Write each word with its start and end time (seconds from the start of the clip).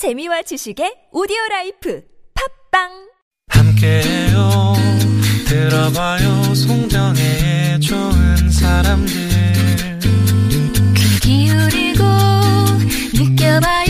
재미와 0.00 0.40
지식의 0.40 1.12
오디오 1.12 1.36
라이프 1.50 2.00
팝빵! 2.32 2.88
함께해요. 3.48 4.72
들어봐요. 5.46 6.54
송정의 6.54 7.80
좋은 7.80 8.50
사람들. 8.50 9.12
귀 10.96 11.20
기울이고 11.20 12.02
느껴봐요 13.12 13.89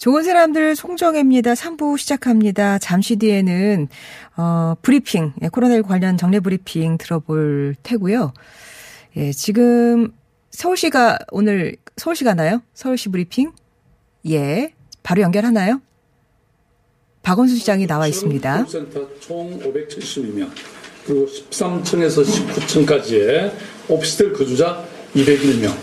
좋은 0.00 0.22
사람들 0.22 0.76
송정혜입니다. 0.76 1.52
3부 1.52 1.98
시작합니다. 1.98 2.78
잠시 2.78 3.16
뒤에는 3.16 3.86
어 4.38 4.74
브리핑, 4.80 5.34
예, 5.42 5.48
코로나19 5.48 5.86
관련 5.86 6.16
정례 6.16 6.40
브리핑 6.40 6.96
들어볼 6.96 7.76
테고요. 7.82 8.32
예, 9.18 9.30
지금 9.32 10.10
서울시가 10.52 11.18
오늘 11.32 11.76
서울시 11.98 12.24
가나요? 12.24 12.62
서울시 12.72 13.10
브리핑? 13.10 13.52
예. 14.30 14.72
바로 15.02 15.20
연결하나요? 15.20 15.82
박원순 17.22 17.58
시장이 17.58 17.86
나와 17.86 18.06
있습니다. 18.06 18.66
총 19.20 19.60
572명 19.60 20.48
그리고 21.06 21.26
13층에서 21.26 22.24
19층까지의 22.24 23.52
오피스텔 23.90 24.32
거주자 24.32 24.82
201명 25.14 25.74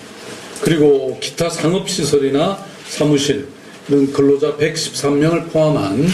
그리고 0.64 1.20
기타 1.20 1.52
상업시설이나 1.52 2.58
사무실 2.88 3.58
근로자 3.88 4.56
113명을 4.58 5.50
포함한 5.52 6.06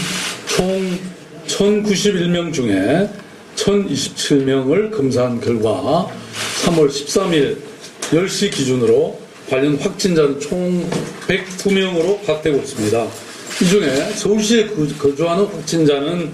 총 0.48 0.98
1091명 1.46 2.52
중에 2.52 3.08
1027명을 3.56 4.92
검사한 4.96 5.40
결과 5.40 6.08
3월 6.64 6.88
13일 6.88 7.58
10시 8.10 8.52
기준으로 8.52 9.20
관련 9.48 9.76
확진자는 9.76 10.40
총 10.40 10.88
109명으로 11.26 12.24
파악되고 12.24 12.58
있습니다. 12.58 13.08
이 13.62 13.68
중에 13.68 14.12
서울시에 14.14 14.66
거- 14.68 14.86
거주하는 14.98 15.44
확진자는 15.46 16.32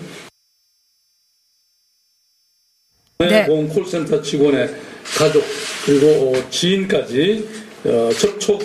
네. 3.18 3.46
보험 3.46 3.68
콜센터 3.68 4.22
직원의 4.22 4.74
가족 5.16 5.44
그리고 5.84 6.32
어, 6.34 6.50
지인까지 6.50 7.48
어, 7.84 8.10
접촉 8.18 8.62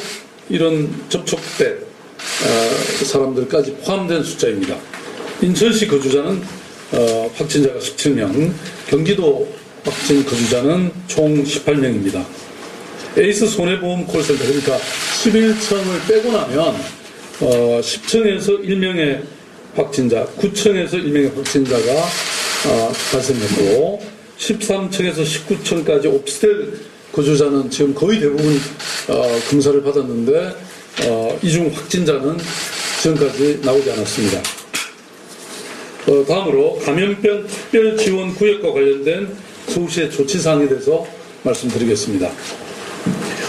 이런 0.50 1.10
접촉된 1.10 1.78
어, 1.82 1.85
사람들까지 3.06 3.78
포함된 3.84 4.24
숫자입니다. 4.24 4.78
인천시 5.42 5.88
거주자는 5.88 6.42
어, 6.92 7.32
확진자가 7.36 7.80
17명, 7.80 8.52
경기도 8.88 9.48
확진 9.84 10.24
거주자는 10.26 10.92
총 11.08 11.44
18명입니다. 11.44 12.24
에이스 13.18 13.48
손해보험 13.48 14.06
콜센터 14.08 14.44
그러니까 14.44 14.78
11층을 15.24 16.08
빼고 16.08 16.32
나면 16.32 16.76
어, 17.42 17.80
10층에서 17.82 18.64
1명의 18.64 19.24
확진자, 19.76 20.26
9층에서 20.38 20.92
1명의 20.94 21.36
확진자가 21.36 21.92
어, 22.68 22.92
발생했고 23.12 24.02
13층에서 24.38 25.24
19층까지 25.24 26.06
오피스텔 26.14 26.74
거주자는 27.12 27.70
지금 27.70 27.94
거의 27.94 28.20
대부분 28.20 28.60
어, 29.08 29.40
검사를 29.50 29.82
받았는데 29.84 30.56
어, 31.04 31.40
이중 31.44 31.72
확진자는 31.74 32.38
지금까지 33.02 33.60
나오지 33.64 33.92
않았습니다. 33.92 34.42
어, 36.08 36.26
다음으로 36.26 36.80
감염병 36.80 37.48
특별 37.48 37.98
지원 37.98 38.34
구역과 38.36 38.72
관련된 38.72 39.36
서울시의 39.70 40.12
조치 40.12 40.40
사항에 40.40 40.68
대해서 40.68 41.06
말씀드리겠습니다. 41.44 42.32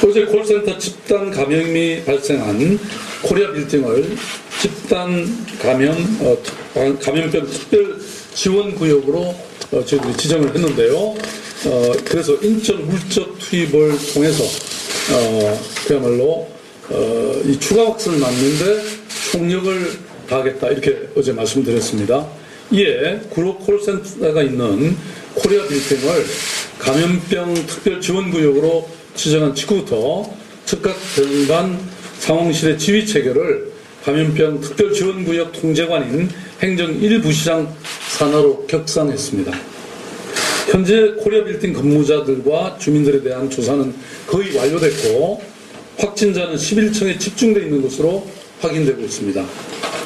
어제 0.06 0.24
콜센터 0.24 0.76
집단 0.78 1.30
감염이 1.30 2.04
발생한 2.04 2.78
코리아 3.22 3.52
빌딩을 3.52 4.16
집단 4.60 5.46
감염 5.60 5.92
어, 6.20 6.36
특- 6.42 7.00
감염병 7.00 7.46
특별 7.50 7.96
지원 8.34 8.74
구역으로 8.74 9.34
어, 9.72 9.84
저희들이 9.84 10.16
지정을 10.16 10.54
했는데요. 10.54 10.96
어, 11.66 11.92
그래서 12.04 12.34
인적 12.42 12.80
물적 12.82 13.38
투입을 13.38 13.96
통해서 14.14 14.44
어, 15.12 15.60
그야말로 15.86 16.48
어, 16.90 17.42
이 17.44 17.58
추가 17.58 17.86
확산을 17.86 18.18
막는데 18.18 18.82
총력을 19.32 19.98
다하겠다 20.28 20.68
이렇게 20.68 21.08
어제 21.16 21.32
말씀드렸습니다. 21.32 22.26
이에 22.70 23.20
구로 23.30 23.56
콜센터가 23.58 24.42
있는 24.42 24.96
코리아 25.34 25.66
빌딩을 25.66 26.24
감염병 26.78 27.54
특별 27.66 28.00
지원 28.00 28.30
구역으로 28.30 28.88
지정한 29.14 29.54
직후부터 29.54 30.30
즉각 30.64 30.96
병반 31.14 31.78
상황실의 32.18 32.78
지휘 32.78 33.06
체계를 33.06 33.72
감염병 34.04 34.60
특별 34.60 34.92
지원 34.92 35.24
구역 35.24 35.52
통제관인 35.52 36.28
행정 36.60 36.92
일부시장 36.94 37.74
산하로 38.16 38.66
격상했습니다. 38.66 39.52
현재 40.70 41.14
코리아 41.18 41.44
빌딩 41.44 41.72
근무자들과 41.72 42.78
주민들에 42.78 43.22
대한 43.22 43.48
조사는 43.48 43.94
거의 44.26 44.56
완료됐고 44.56 45.55
확진자는 45.98 46.56
11층에 46.56 47.18
집중되어 47.18 47.64
있는 47.64 47.82
것으로 47.82 48.26
확인되고 48.60 49.02
있습니다. 49.02 49.44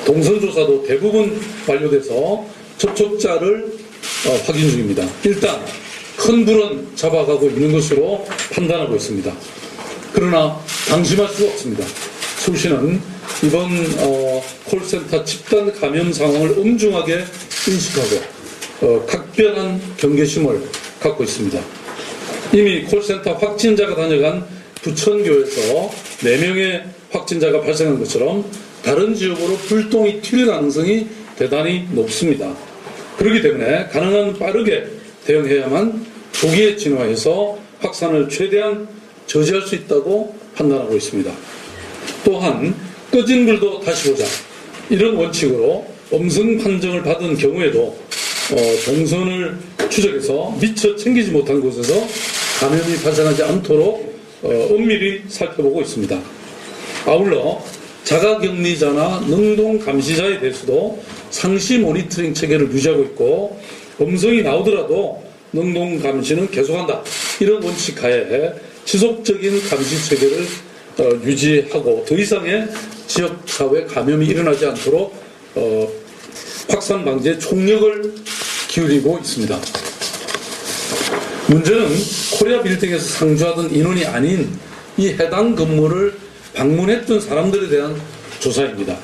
동선 0.05 0.41
조사도 0.41 0.85
대부분 0.85 1.41
완료돼서 1.67 2.45
접촉자를 2.79 3.79
어, 4.27 4.41
확인 4.47 4.71
중입니다. 4.71 5.07
일단 5.25 5.61
큰 6.17 6.45
불은 6.45 6.97
잡아가고 6.97 7.49
있는 7.49 7.73
것으로 7.73 8.27
판단하고 8.53 8.97
있습니다. 8.97 9.33
그러나 10.13 10.59
방심할 10.89 11.29
수가 11.29 11.53
없습니다. 11.53 11.85
서울시는 12.39 13.01
이번 13.45 13.71
어, 13.99 14.43
콜센터 14.65 15.25
집단 15.25 15.73
감염 15.73 16.13
상황을 16.13 16.59
엄중하게 16.59 17.25
인식하고 17.69 18.23
어, 18.83 19.07
각별한 19.07 19.81
경계심을 19.97 20.63
갖고 21.01 21.25
있습니다. 21.25 21.61
이미 22.53 22.83
콜센터 22.83 23.35
확진자가 23.35 23.95
다녀간 23.95 24.60
부천교에서 24.83 25.91
4명의 26.21 26.83
확진자가 27.11 27.61
발생한 27.61 27.99
것처럼 27.99 28.45
다른 28.83 29.15
지역으로 29.15 29.57
불똥이 29.57 30.23
튈 30.23 30.47
가능성이 30.47 31.07
대단히 31.37 31.87
높습니다. 31.91 32.55
그렇기 33.19 33.43
때문에 33.43 33.89
가능한 33.89 34.39
빠르게 34.39 34.87
대응해야만 35.27 36.07
조기에 36.33 36.77
진화해서 36.77 37.59
확산을 37.81 38.29
최대한 38.29 38.89
저지할 39.27 39.63
수 39.63 39.75
있다고 39.75 40.35
판단하고 40.55 40.97
있습니다. 40.97 41.31
또한 42.25 42.75
꺼진 43.13 43.47
불도 43.47 43.81
다시 43.81 44.11
보자 44.11 44.25
이런 44.89 45.17
원칙으로 45.17 45.87
음성 46.13 46.59
판정을 46.59 47.03
받은 47.03 47.37
경우에도 47.37 47.97
어, 48.53 48.57
동선을 48.85 49.57
추적해서 49.89 50.57
미처 50.61 50.97
챙기지 50.97 51.31
못한 51.31 51.61
곳에서 51.61 51.95
감염이 52.59 52.97
발생하지 53.03 53.43
않도록 53.45 54.01
어, 54.01 54.20
엄밀히 54.43 55.23
살펴보고 55.29 55.83
있습니다. 55.83 56.21
아울러 57.07 57.63
자가격리자나 58.05 59.21
능동 59.29 59.79
감시자에 59.79 60.41
대해서도 60.41 61.03
상시 61.31 61.79
모니터링 61.79 62.35
체계를 62.35 62.73
유지하고 62.73 63.03
있고 63.05 63.61
음성이 64.01 64.43
나오더라도 64.43 65.23
능동 65.53 66.01
감시는 66.01 66.51
계속한다. 66.51 67.03
이런 67.41 67.63
원칙 67.63 68.03
하에 68.03 68.53
지속적인 68.85 69.69
감시 69.69 70.09
체계를 70.09 70.47
어, 70.99 71.21
유지하고 71.25 72.05
더 72.07 72.15
이상의 72.15 72.69
지역 73.07 73.43
사회 73.47 73.85
감염이 73.85 74.27
일어나지 74.27 74.67
않도록 74.67 75.15
어, 75.55 75.89
확산 76.69 77.05
방지에 77.05 77.39
총력을 77.39 78.15
기울이고 78.69 79.19
있습니다. 79.19 79.61
문제는 81.51 81.89
코리아 82.39 82.63
빌딩에서 82.63 83.05
상주하던 83.05 83.75
인원이 83.75 84.05
아닌 84.07 84.49
이 84.97 85.09
해당 85.09 85.57
건물을 85.57 86.15
방문했던 86.55 87.21
사람들에 87.21 87.69
대한 87.69 88.01
조사입니다. 88.39 88.97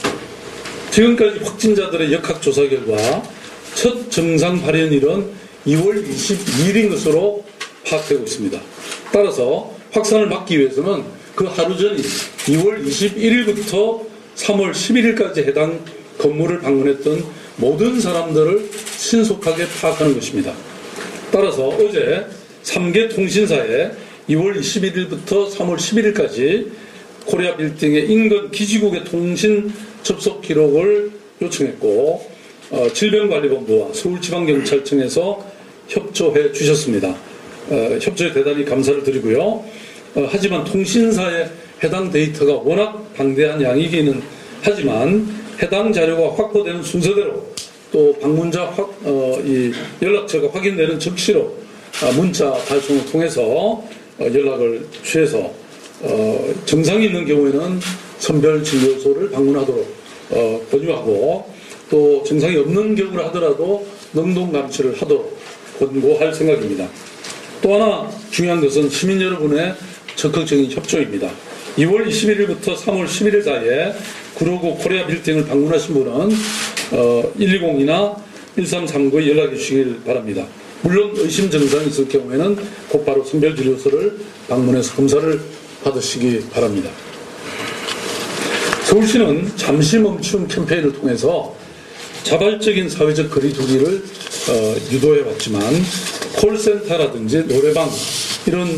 지금까지 0.93 1.41
확진자들의 1.41 2.13
역학조사 2.13 2.69
결과 2.69 3.23
첫 3.75 4.09
증상 4.13 4.63
발현일은 4.63 5.27
2월 5.67 6.09
22일인 6.09 6.91
것으로 6.91 7.45
파악되고 7.85 8.23
있습니다. 8.23 8.61
따라서 9.13 9.75
확산을 9.91 10.29
막기 10.29 10.61
위해서는 10.61 11.03
그 11.35 11.47
하루 11.47 11.77
전인 11.77 11.97
2월 11.97 12.87
21일부터 12.87 14.07
3월 14.37 14.71
11일까지 14.71 15.39
해당 15.49 15.81
건물을 16.19 16.61
방문했던 16.61 17.25
모든 17.57 18.01
사람들을 18.01 18.71
신속하게 18.97 19.67
파악하는 19.81 20.15
것입니다. 20.15 20.53
따라서 21.33 21.69
어제 21.69 22.25
3개 22.67 23.15
통신사에 23.15 23.91
2월 24.29 24.59
21일부터 24.59 25.51
3월 25.53 25.77
11일까지 25.77 26.67
코리아 27.25 27.57
빌딩의 27.57 28.11
인근 28.11 28.51
기지국의 28.51 29.05
통신 29.05 29.73
접속 30.03 30.43
기록을 30.43 31.11
요청했고 31.41 32.31
어, 32.71 32.89
질병관리본부와 32.93 33.93
서울지방경찰청에서 33.95 35.47
협조해 35.89 36.53
주셨습니다. 36.53 37.17
어, 37.69 37.99
협조에 38.03 38.33
대단히 38.33 38.65
감사를 38.65 39.05
드리고요. 39.05 39.41
어, 39.41 40.29
하지만 40.29 40.65
통신사의 40.65 41.49
해당 41.85 42.11
데이터가 42.11 42.55
워낙 42.55 43.15
방대한 43.15 43.63
양이기는 43.63 44.21
하지만 44.63 45.29
해당 45.63 45.93
자료가 45.93 46.43
확보되는 46.43 46.83
순서대로 46.83 47.47
또 47.93 48.19
방문자 48.19 48.65
확, 48.65 48.93
어, 49.05 49.41
이 49.45 49.73
연락처가 50.03 50.59
확인되는 50.59 50.99
적시로 50.99 51.55
아, 51.63 51.66
문자 52.15 52.53
발송을 52.53 53.07
통해서 53.07 53.43
어, 53.43 53.85
연락을 54.21 54.87
취해서 55.03 55.51
어, 56.03 56.55
정상이 56.67 57.07
있는 57.07 57.25
경우에는 57.25 57.81
선별 58.19 58.63
진료소를 58.63 59.31
방문하도록 59.31 59.97
어, 60.31 60.61
권유하고 60.71 61.51
또 61.89 62.23
증상이 62.25 62.57
없는 62.57 62.95
경우를 62.97 63.25
하더라도 63.27 63.87
능동 64.13 64.53
감시를 64.53 65.01
하도록 65.01 65.39
권고할 65.79 66.35
생각입니다. 66.35 66.87
또 67.63 67.75
하나 67.75 68.11
중요한 68.31 68.61
것은 68.61 68.91
시민 68.91 69.21
여러분의 69.21 69.75
적극적인 70.17 70.71
협조입니다. 70.71 71.31
2월 71.79 72.07
21일부터 72.07 72.77
3월 72.77 73.07
11일 73.07 73.43
사이에 73.43 73.93
구로구 74.35 74.77
코리아 74.77 75.07
빌딩을 75.07 75.47
방문하신 75.47 75.95
분은 75.95 76.13
어, 76.93 77.33
120이나 77.39 78.17
1339에 78.57 79.29
연락해 79.29 79.57
주시길 79.57 80.03
바랍니다. 80.05 80.47
물론 80.83 81.13
의심 81.17 81.51
증상이 81.51 81.89
있을 81.89 82.09
경우에는 82.09 82.57
곧바로 82.89 83.25
선별진료소를 83.25 84.19
방문해서 84.49 84.95
검사를 84.95 85.41
받으시기 85.83 86.49
바랍니다. 86.51 86.91
서울시는 88.85 89.53
잠시 89.57 89.99
멈춤 89.99 90.47
캠페인을 90.47 90.93
통해서 90.93 91.55
자발적인 92.23 92.89
사회적 92.89 93.31
거리두기를 93.31 94.03
어, 94.49 94.77
유도해 94.93 95.23
왔지만 95.23 95.63
콜센터라든지 96.37 97.47
노래방 97.47 97.91
이런 98.47 98.69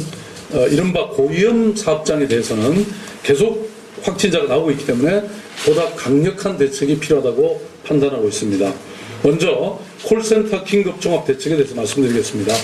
어, 0.52 0.66
이른바 0.68 1.08
고위험 1.10 1.76
사업장에 1.76 2.26
대해서는 2.26 2.86
계속 3.22 3.70
확진자가 4.02 4.46
나오고 4.46 4.70
있기 4.72 4.86
때문에 4.86 5.22
보다 5.66 5.94
강력한 5.94 6.56
대책이 6.56 6.98
필요하다고 7.00 7.62
판단하고 7.84 8.28
있습니다. 8.28 8.72
먼저 9.22 9.78
콜센터 10.04 10.64
긴급 10.64 11.00
종합 11.00 11.26
대책에 11.26 11.56
대해서 11.56 11.74
말씀드리겠습니다. 11.74 12.54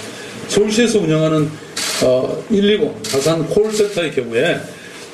서울시에서 0.48 1.00
운영하는 1.00 1.50
어, 2.02 2.44
120 2.48 3.02
가산 3.10 3.46
콜센터의 3.46 4.12
경우에 4.12 4.60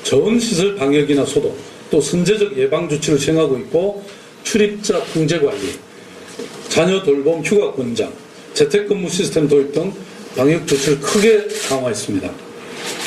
전시설 0.03 0.77
방역이나 0.77 1.25
소독 1.25 1.57
또 1.91 2.01
선제적 2.01 2.57
예방 2.57 2.89
조치를 2.89 3.19
시행하고 3.19 3.59
있고 3.59 4.05
출입자 4.43 5.03
통제 5.13 5.39
관리, 5.39 5.75
자녀 6.69 7.03
돌봄 7.03 7.43
휴가 7.43 7.73
권장, 7.73 8.13
재택근무 8.55 9.09
시스템 9.09 9.49
도입 9.49 9.73
등 9.73 9.93
방역 10.37 10.67
조치를 10.67 11.01
크게 11.01 11.49
강화했습니다. 11.69 12.31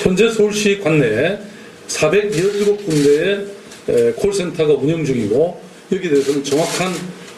현재 0.03 0.29
서울시 0.29 0.79
관내에 0.79 1.39
417군데의 1.87 4.15
콜센터가 4.15 4.73
운영 4.73 5.05
중이고 5.05 5.61
여기에 5.91 6.09
대해서는 6.09 6.43
정확한 6.43 6.93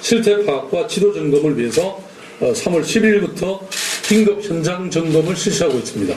실태 0.06 0.46
파악과 0.46 0.86
지도 0.86 1.12
점검을 1.12 1.58
위해서 1.58 2.00
3월 2.40 2.84
10일부터 2.84 3.60
긴급 4.04 4.40
현장 4.44 4.88
점검을 4.88 5.36
실시하고 5.36 5.80
있습니다. 5.80 6.16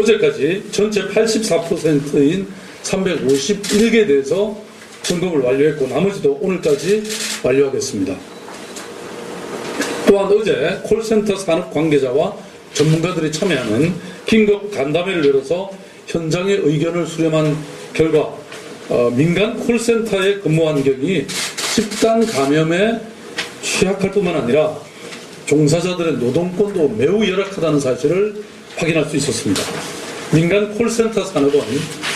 어제까지 0.00 0.64
전체 0.72 1.02
84%인 1.02 2.48
351개에 2.82 4.06
대해서 4.06 4.56
점검을 5.02 5.40
완료했고 5.40 5.86
나머지도 5.86 6.38
오늘까지 6.40 7.02
완료하겠습니다. 7.42 8.16
또한 10.08 10.32
어제 10.32 10.80
콜센터 10.84 11.36
산업 11.36 11.74
관계자와 11.74 12.34
전문가들이 12.72 13.32
참여하는 13.32 13.92
긴급 14.24 14.70
간담회를 14.70 15.26
열어서 15.26 15.70
현장의 16.06 16.60
의견을 16.64 17.06
수렴한 17.06 17.54
결과 17.92 18.34
어, 18.88 19.12
민간 19.14 19.58
콜센터의 19.58 20.40
근무 20.40 20.66
환경이 20.66 21.26
집단 21.76 22.24
감염에 22.24 22.98
취약할 23.60 24.10
뿐만 24.10 24.34
아니라 24.34 24.74
종사자들의 25.44 26.14
노동권도 26.14 26.88
매우 26.96 27.22
열악하다는 27.22 27.80
사실을 27.80 28.42
확인할 28.76 29.04
수 29.04 29.18
있었습니다. 29.18 29.60
민간 30.32 30.74
콜센터 30.74 31.22
산업은 31.22 31.60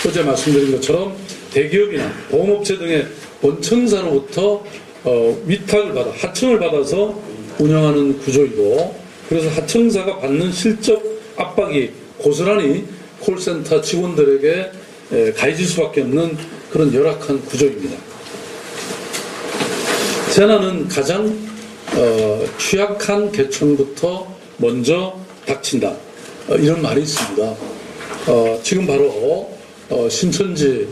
어제 0.08 0.22
말씀드린 0.22 0.72
것처럼 0.72 1.14
대기업이나 1.52 2.10
보험업체 2.30 2.78
등의 2.78 3.06
원청사로부터 3.42 4.64
어, 5.04 5.42
위탁을 5.44 5.92
받아 5.92 6.10
하청을 6.10 6.58
받아서 6.58 7.20
운영하는 7.58 8.18
구조이고 8.20 8.98
그래서 9.28 9.50
하청사가 9.50 10.20
받는 10.20 10.52
실적 10.52 11.04
압박이 11.36 11.90
고스란히 12.16 12.86
콜센터 13.20 13.82
직원들에게 13.82 14.70
에, 15.12 15.32
가해질 15.32 15.66
수밖에 15.66 16.00
없는 16.00 16.38
그런 16.70 16.94
열악한 16.94 17.44
구조입니다. 17.44 18.09
재난은 20.30 20.86
가장 20.86 21.26
어, 21.96 22.46
취약한 22.56 23.32
계층부터 23.32 24.32
먼저 24.58 25.18
닥친다. 25.44 25.88
어, 26.48 26.54
이런 26.54 26.80
말이 26.80 27.02
있습니다. 27.02 27.42
어, 28.28 28.60
지금 28.62 28.86
바로 28.86 29.50
어, 29.88 30.08
신천지 30.08 30.86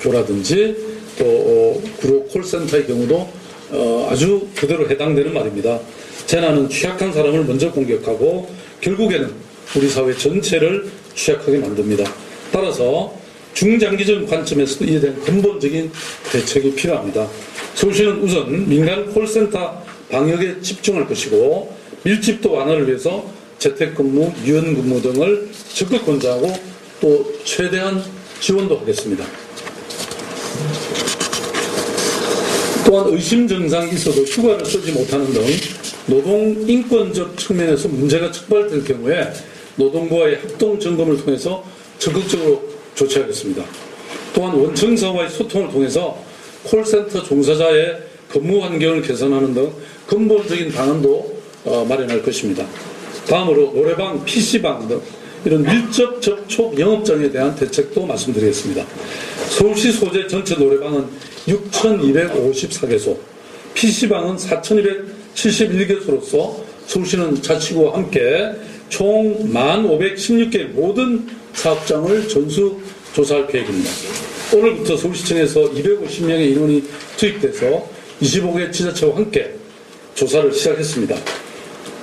교라든지 0.00 0.74
또 1.18 1.24
어, 1.26 1.82
구로 2.00 2.24
콜센터의 2.24 2.86
경우도 2.86 3.28
어, 3.72 4.08
아주 4.10 4.48
그대로 4.56 4.88
해당되는 4.88 5.34
말입니다. 5.34 5.78
재난은 6.26 6.70
취약한 6.70 7.12
사람을 7.12 7.44
먼저 7.44 7.70
공격하고 7.70 8.48
결국에는 8.80 9.30
우리 9.76 9.88
사회 9.90 10.16
전체를 10.16 10.90
취약하게 11.14 11.58
만듭니다. 11.58 12.10
따라서 12.50 13.12
중장기적 13.52 14.26
관점에서도 14.30 14.84
이에 14.86 15.00
대한 15.00 15.20
근본적인 15.20 15.92
대책이 16.32 16.74
필요합니다. 16.74 17.28
서울시는 17.78 18.20
우선 18.22 18.68
민간 18.68 19.06
콜센터 19.06 19.80
방역에 20.10 20.60
집중할 20.60 21.06
것이고 21.06 21.72
밀집도 22.02 22.50
완화를 22.50 22.88
위해서 22.88 23.24
재택근무, 23.58 24.32
유연근무 24.44 25.00
등을 25.00 25.48
적극 25.74 26.04
권장하고 26.04 26.52
또 27.00 27.24
최대한 27.44 28.02
지원도 28.40 28.78
하겠습니다. 28.78 29.24
또한 32.84 33.12
의심 33.12 33.46
증상이 33.46 33.92
있어도 33.92 34.22
휴가를 34.22 34.66
쓰지 34.66 34.90
못하는 34.90 35.32
등 35.32 35.44
노동 36.06 36.56
인권적 36.66 37.36
측면에서 37.36 37.86
문제가 37.90 38.32
촉발될 38.32 38.82
경우에 38.86 39.32
노동부와의 39.76 40.40
합동 40.40 40.80
점검을 40.80 41.18
통해서 41.18 41.62
적극적으로 42.00 42.60
조치하겠습니다. 42.96 43.62
또한 44.34 44.56
원청사와의 44.56 45.30
소통을 45.30 45.70
통해서 45.70 46.27
콜센터 46.68 47.22
종사자의 47.22 47.98
근무 48.28 48.62
환경을 48.62 49.00
개선하는 49.02 49.54
등 49.54 49.72
근본적인 50.06 50.72
방안도 50.72 51.38
어, 51.64 51.84
마련할 51.88 52.22
것입니다. 52.22 52.64
다음으로 53.26 53.72
노래방, 53.72 54.24
PC방 54.24 54.86
등 54.88 55.00
이런 55.44 55.62
밀접 55.62 56.20
접촉 56.20 56.76
영업장에 56.78 57.30
대한 57.30 57.54
대책도 57.54 58.04
말씀드리겠습니다. 58.06 58.84
서울시 59.50 59.92
소재 59.92 60.26
전체 60.26 60.56
노래방은 60.56 61.06
6,254개소, 61.46 63.16
PC방은 63.74 64.36
4,271개소로서 64.36 66.56
서울시는 66.86 67.42
자치구와 67.42 67.96
함께 67.96 68.52
총 68.88 69.52
1,516개 69.52 70.68
모든 70.68 71.28
사업장을 71.54 72.28
전수 72.28 72.80
조사할 73.14 73.46
계획입니다. 73.46 73.90
오늘부터 74.52 74.96
서울시청에서 74.96 75.60
250명의 75.72 76.52
인원이 76.52 76.82
투입돼서 77.18 77.86
25개 78.22 78.72
지자체와 78.72 79.16
함께 79.16 79.54
조사를 80.14 80.52
시작했습니다. 80.52 81.16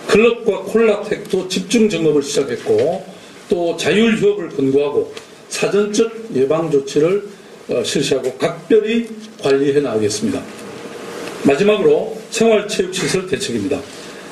클럽과 0.08 0.60
콜라텍도 0.60 1.48
집중 1.48 1.90
점검을 1.90 2.22
시작했고 2.22 3.06
또 3.50 3.76
자율 3.78 4.16
휴업을 4.16 4.50
권고하고 4.50 5.12
사전적 5.50 6.12
예방 6.36 6.70
조치를 6.70 7.28
어, 7.68 7.84
실시하고 7.84 8.32
각별히 8.34 9.08
관리해 9.42 9.80
나가겠습니다. 9.80 10.42
마지막으로 11.44 12.16
생활체육시설 12.30 13.28
대책입니다. 13.28 13.82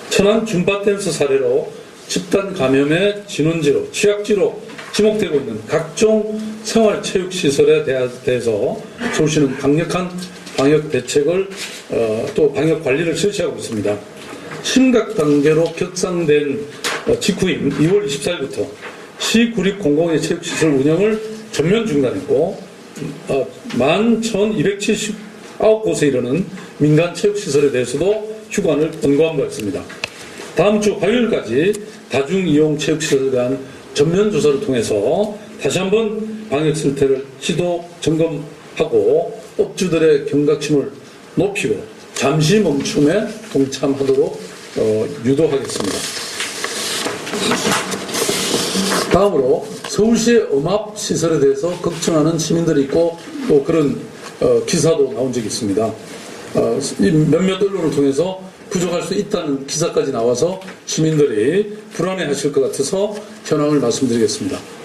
천안 0.10 0.46
줌바댄스 0.46 1.12
사례로 1.12 1.72
집단 2.08 2.53
감염의 2.53 3.24
진원지로 3.27 3.91
취약지로 3.91 4.62
지목되고 4.93 5.36
있는 5.36 5.60
각종 5.67 6.52
생활체육시설에 6.63 7.84
대해서 8.24 8.82
서울시는 9.13 9.58
강력한 9.58 10.10
방역 10.58 10.89
대책을 10.91 11.48
어, 11.89 12.25
또 12.36 12.51
방역 12.53 12.84
관리를 12.84 13.15
실시하고 13.15 13.55
있습니다. 13.58 13.98
심각 14.62 15.15
단계로 15.15 15.63
격상된 15.74 16.60
어, 17.08 17.20
직후인 17.20 17.70
2월 17.70 18.05
24일부터 18.08 18.67
시 19.20 19.51
구립 19.51 19.79
공공의 19.79 20.22
체육시설 20.22 20.72
운영을 20.72 21.22
전면 21.51 21.86
중단했고 21.86 22.58
어, 23.27 23.48
11,279곳에 23.70 26.03
이르는 26.03 26.46
민간 26.77 27.13
체육시설에 27.13 27.72
대해서도 27.72 28.34
휴관을 28.50 28.91
권고한 29.01 29.36
바 29.38 29.43
있습니다. 29.43 29.84
다음 30.55 30.79
주 30.79 30.93
화요일까지 30.93 31.74
다중이용 32.10 32.77
체육시설에 32.77 33.32
대한 33.32 33.60
전면 33.93 34.32
조사를 34.32 34.62
통해서 34.62 35.38
다시 35.62 35.79
한번 35.79 36.32
방역 36.53 36.77
실태를 36.77 37.25
시도 37.39 37.83
점검하고 38.00 39.41
업주들의 39.57 40.27
경각심을 40.27 40.91
높이고 41.33 41.83
잠시 42.13 42.60
멈춤에 42.60 43.27
동참하도록 43.51 44.41
어, 44.77 45.07
유도하겠습니다. 45.25 45.98
다음으로 49.12 49.65
서울시의 49.88 50.50
음압 50.53 50.95
시설에 50.95 51.39
대해서 51.39 51.72
걱정하는 51.81 52.38
시민들이 52.38 52.83
있고 52.83 53.17
또 53.48 53.63
그런 53.63 54.00
어, 54.39 54.63
기사도 54.67 55.12
나온 55.12 55.33
적이 55.33 55.48
있습니다. 55.48 55.83
어, 55.86 56.79
몇몇 57.31 57.60
언론을 57.63 57.89
통해서 57.89 58.39
부족할 58.69 59.01
수 59.01 59.15
있다는 59.15 59.65
기사까지 59.65 60.12
나와서 60.12 60.62
시민들이 60.86 61.79
불안해하실 61.93 62.51
것 62.51 62.62
같아서 62.62 63.15
현황을 63.43 63.79
말씀드리겠습니다. 63.79 64.82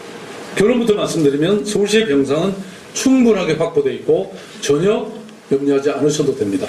결론부터 0.59 0.95
말씀드리면 0.95 1.65
서울시의 1.65 2.07
병상은 2.09 2.53
충분하게 2.93 3.53
확보되어 3.55 3.93
있고 3.95 4.35
전혀 4.61 5.09
염려하지 5.53 5.91
않으셔도 5.91 6.35
됩니다. 6.35 6.67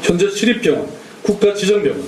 현재 0.00 0.30
시립병원, 0.30 0.88
국가지정병원, 1.22 2.02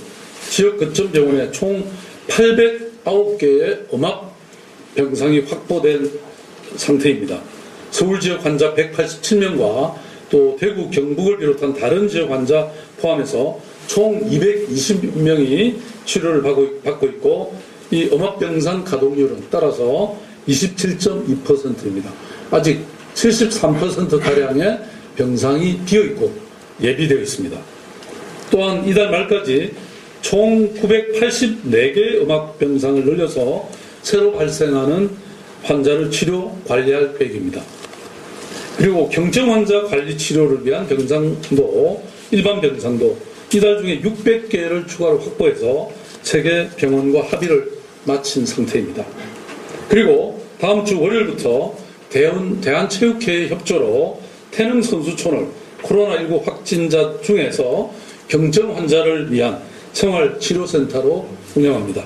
지역 0.49 0.79
거점 0.79 1.13
병원에 1.13 1.51
총 1.51 1.85
809개의 2.29 3.93
음압 3.93 4.33
병상이 4.95 5.41
확보된 5.41 6.11
상태입니다. 6.77 7.39
서울 7.91 8.19
지역 8.19 8.43
환자 8.45 8.75
187명과 8.75 9.95
또 10.31 10.57
대구, 10.59 10.89
경북을 10.91 11.39
비롯한 11.39 11.75
다른 11.75 12.09
지역 12.09 12.31
환자 12.31 12.71
포함해서 12.99 13.61
총 13.87 14.21
220명이 14.31 15.77
치료를 16.07 16.43
받고 16.83 17.07
있고 17.07 17.55
이 17.91 18.09
음압병상 18.11 18.85
가동률은 18.85 19.45
따라서 19.51 20.17
27.2%입니다. 20.49 22.11
아직 22.51 22.81
73%가량의 23.15 24.79
병상이 25.17 25.81
비어있고 25.85 26.33
예비되어 26.81 27.19
있습니다. 27.19 27.59
또한 28.51 28.87
이달 28.87 29.11
말까지 29.11 29.73
총 30.21 30.75
984개의 30.75 32.23
음압병상을 32.23 33.05
늘려서 33.05 33.69
새로 34.03 34.33
발생하는 34.33 35.11
환자를 35.63 36.11
치료 36.11 36.57
관리할 36.67 37.17
계획입니다. 37.19 37.63
그리고 38.77 39.09
경증 39.09 39.53
환자 39.53 39.83
관리 39.85 40.17
치료를 40.17 40.65
위한 40.67 40.87
병상도 40.87 42.03
일반 42.31 42.61
병상도 42.61 43.17
이달 43.55 43.79
중에 43.81 44.01
600개를 44.01 44.87
추가로 44.89 45.19
확보해서 45.21 45.91
세계 46.23 46.69
병원과 46.77 47.23
합의를 47.29 47.71
마친 48.05 48.45
상태입니다. 48.45 49.05
그리고 49.89 50.43
다음 50.61 50.85
주 50.85 51.01
월요일부터 51.01 51.75
대한, 52.11 52.61
대한체육회의 52.61 53.49
협조로 53.49 54.21
태릉 54.51 54.81
선수촌을 54.83 55.49
코로나19 55.83 56.45
확진자 56.45 57.21
중에서 57.23 57.91
경증 58.29 58.77
환자를 58.77 59.31
위한 59.33 59.61
생활치료센터로 59.93 61.29
운영합니다. 61.55 62.05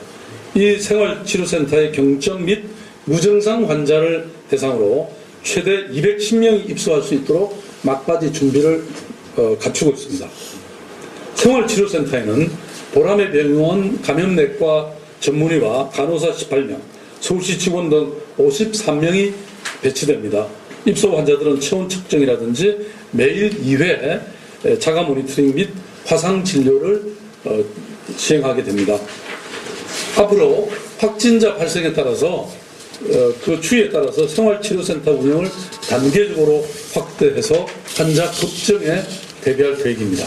이 0.54 0.76
생활치료센터의 0.76 1.92
경증 1.92 2.44
및 2.44 2.64
무증상 3.04 3.68
환자를 3.68 4.28
대상으로 4.50 5.10
최대 5.42 5.88
210명이 5.88 6.68
입소할 6.70 7.02
수 7.02 7.14
있도록 7.14 7.62
막바지 7.82 8.32
준비를 8.32 8.84
어, 9.36 9.56
갖추고 9.58 9.92
있습니다. 9.92 10.28
생활치료센터에는 11.34 12.50
보라매 12.92 13.30
병원 13.30 14.00
감염내과 14.02 14.92
전문의와 15.20 15.90
간호사 15.90 16.32
18명, 16.32 16.78
서울시 17.28 17.58
직원 17.58 17.90
등 17.90 18.10
53명이 18.38 19.34
배치됩니다. 19.82 20.46
입소 20.86 21.14
환자들은 21.14 21.60
체온 21.60 21.86
측정이라든지 21.86 22.86
매일 23.10 23.50
2회 23.50 24.80
자가 24.80 25.02
모니터링 25.02 25.54
및 25.54 25.68
화상 26.06 26.42
진료를 26.42 27.02
어, 27.44 27.62
시행하게 28.16 28.64
됩니다. 28.64 28.98
앞으로 30.16 30.70
확진자 30.98 31.54
발생에 31.54 31.92
따라서 31.92 32.50
어, 33.10 33.32
그 33.44 33.60
추이에 33.60 33.90
따라서 33.90 34.26
생활치료센터 34.26 35.10
운영을 35.12 35.50
단계적으로 35.86 36.66
확대해서 36.94 37.66
환자 37.94 38.30
급증에 38.30 39.02
대비할 39.42 39.76
계획입니다. 39.76 40.24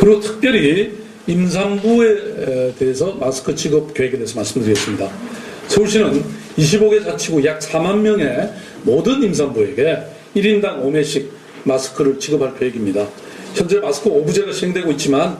그리고 0.00 0.20
특별히 0.20 1.09
임산부에 1.26 2.74
대해서 2.78 3.12
마스크 3.14 3.54
지급 3.54 3.94
계획에 3.94 4.16
대해서 4.16 4.36
말씀드리겠습니다. 4.36 5.10
서울시는 5.68 6.24
25개 6.56 7.04
자치구 7.04 7.44
약 7.44 7.60
4만 7.60 7.98
명의 7.98 8.50
모든 8.82 9.22
임산부에게 9.22 9.98
1인당 10.36 10.82
5매씩 10.82 11.28
마스크를 11.64 12.18
지급할 12.18 12.58
계획입니다. 12.58 13.06
현재 13.54 13.78
마스크 13.78 14.08
오부제가 14.08 14.52
시행되고 14.52 14.90
있지만 14.92 15.36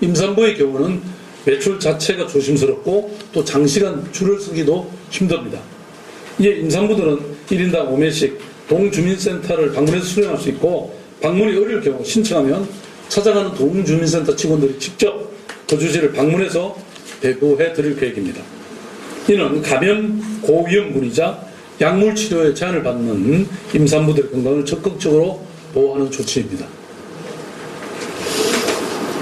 임산부의 0.00 0.56
경우는 0.56 1.00
매출 1.44 1.78
자체가 1.80 2.26
조심스럽고 2.26 3.16
또 3.32 3.44
장시간 3.44 4.06
줄을 4.12 4.38
서기도 4.40 4.90
힘듭니다. 5.10 5.58
이에 6.38 6.56
임산부들은 6.56 7.18
1인당 7.48 7.88
5매씩 7.90 8.36
동주민센터를 8.68 9.72
방문해서 9.72 10.04
수령할 10.04 10.38
수 10.38 10.48
있고 10.50 10.94
방문이 11.20 11.56
어려울 11.56 11.82
경우 11.82 12.04
신청하면 12.04 12.68
찾아가는 13.10 13.52
동주민센터 13.54 14.34
직원들이 14.34 14.78
직접 14.78 15.30
거주지를 15.68 16.12
방문해서 16.12 16.76
배부해 17.20 17.72
드릴 17.72 17.98
계획입니다. 17.98 18.40
이는 19.28 19.60
감염 19.60 20.40
고위험군이자 20.40 21.50
약물 21.80 22.14
치료에 22.14 22.54
제한을 22.54 22.82
받는 22.82 23.46
임산부들의 23.74 24.30
건강을 24.30 24.64
적극적으로 24.64 25.44
보호하는 25.74 26.10
조치입니다. 26.10 26.66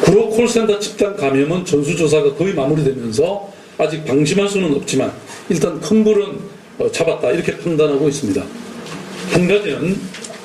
구로 0.03 0.29
콜센터 0.31 0.79
집단 0.79 1.17
감염은 1.17 1.65
전수조사가 1.65 2.35
거의 2.35 2.55
마무리되면서 2.55 3.53
아직 3.79 4.05
방심할 4.05 4.49
수는 4.49 4.75
없지만 4.75 5.13
일단 5.49 5.81
큰 5.81 6.05
불은 6.05 6.39
어, 6.79 6.91
잡았다 6.91 7.31
이렇게 7.31 7.57
판단하고 7.57 8.09
있습니다. 8.09 8.43
한 9.31 9.49
가지는 9.49 9.97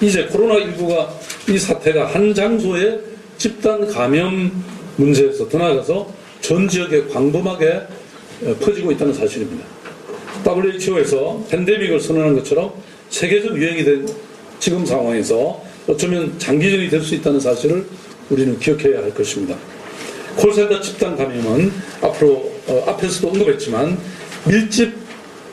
이제 0.02 0.28
코로나19가 0.28 1.08
이 1.50 1.58
사태가 1.58 2.08
한 2.08 2.34
장소에 2.34 3.13
집단 3.44 3.86
감염 3.90 4.64
문제에서 4.96 5.50
더 5.50 5.58
나아가서 5.58 6.10
전 6.40 6.66
지역에 6.66 7.08
광범하게 7.10 7.82
어, 8.44 8.56
퍼지고 8.62 8.94
있다는 8.94 9.14
사실입니다. 9.14 9.66
WHO에서 10.48 11.44
팬데믹을 11.50 12.00
선언한 12.00 12.36
것처럼 12.36 12.72
세계적 13.10 13.58
유행이 13.58 13.84
된 13.84 14.08
지금 14.62 14.86
상황에서 14.86 15.62
어쩌면 15.88 16.40
장기전이 16.40 16.90
될 16.90 17.02
수 17.02 17.16
있다는 17.16 17.42
사실을 17.42 17.86
우리는 18.30 18.58
기억해야 18.60 19.00
할 19.04 19.14
것입니다. 19.14 19.58
콜센터 20.38 20.80
집단 20.80 21.18
감염은 21.18 21.70
앞으로 22.02 22.50
어, 22.68 22.86
앞에서도 22.88 23.28
언급했지만 23.28 23.98
밀집 24.46 24.94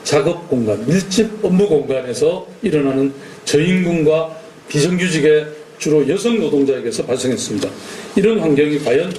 작업 0.05 0.49
공간, 0.49 0.85
밀집 0.87 1.43
업무 1.43 1.67
공간에서 1.67 2.47
일어나는 2.61 3.11
저임금과 3.43 4.39
비정규직의 4.69 5.60
주로 5.81 6.07
여성 6.07 6.39
노동자에게서 6.39 7.03
발생했습니다. 7.07 7.67
이런 8.15 8.39
환경이 8.39 8.77
과연 8.83 9.11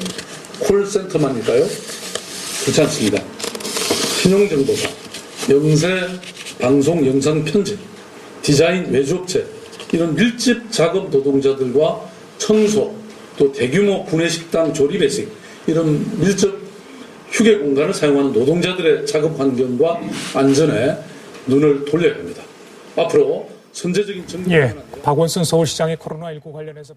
콜센터만일까요? 0.60 1.66
그렇지 2.62 2.80
않습니다. 2.82 3.20
신용정보사, 4.22 4.88
영세 5.50 5.88
방송 6.60 7.04
영상 7.04 7.44
편집, 7.44 7.76
디자인 8.42 8.88
외주업체 8.92 9.44
이런 9.90 10.14
밀집 10.14 10.70
작업 10.70 11.10
노동자들과 11.10 12.00
청소 12.38 12.94
또 13.36 13.50
대규모 13.50 14.04
구내식당 14.04 14.72
조립회식 14.72 15.28
이런 15.66 16.06
밀접 16.20 16.56
휴게 17.32 17.58
공간을 17.58 17.92
사용하는 17.92 18.32
노동자들의 18.32 19.04
작업 19.06 19.38
환경과 19.40 20.00
안전에 20.34 20.96
눈을 21.48 21.86
돌려야 21.86 22.14
합니다. 22.14 22.40
앞으로 22.94 23.51
선제적인 23.72 24.26
정부 24.26 24.50
예, 24.52 24.74
박원순 25.02 25.44
서울시장의 25.44 25.96
코로나19 25.96 26.52
관련해서 26.52 26.94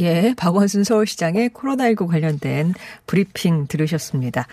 예, 0.00 0.34
박원순 0.36 0.84
서울시장의 0.84 1.50
코로나19 1.50 2.06
관련된 2.06 2.74
브리핑 3.06 3.66
들으셨습니다. 3.66 4.46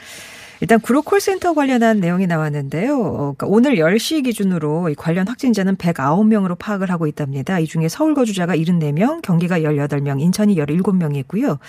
일단 0.62 0.80
구로 0.80 1.02
콜센터 1.02 1.54
관련한 1.54 2.00
내용이 2.00 2.28
나왔는데요. 2.28 3.00
어, 3.00 3.18
그러니까 3.38 3.48
오늘 3.48 3.76
10시 3.76 4.24
기준으로 4.24 4.90
이 4.90 4.96
관련 4.96 5.28
확진자는 5.28 5.76
109명으로 5.76 6.58
파악을 6.58 6.90
하고 6.90 7.08
있답니다. 7.08 7.60
이 7.60 7.66
중에 7.66 7.90
서울 7.90 8.16
거주자가 8.16 8.56
74명, 8.56 9.22
경기가 9.22 9.60
18명, 9.60 10.22
인천이 10.22 10.56
17명이고요. 10.56 11.60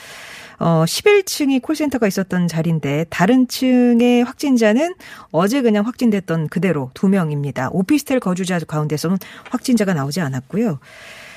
어, 0.58 0.84
11층이 0.86 1.62
콜센터가 1.62 2.06
있었던 2.06 2.48
자리인데 2.48 3.06
다른 3.10 3.48
층의 3.48 4.24
확진자는 4.24 4.94
어제 5.30 5.62
그냥 5.62 5.86
확진됐던 5.86 6.48
그대로 6.48 6.90
2명입니다. 6.94 7.68
오피스텔 7.72 8.20
거주자 8.20 8.58
가운데서는 8.58 9.18
확진자가 9.50 9.94
나오지 9.94 10.20
않았고요. 10.20 10.78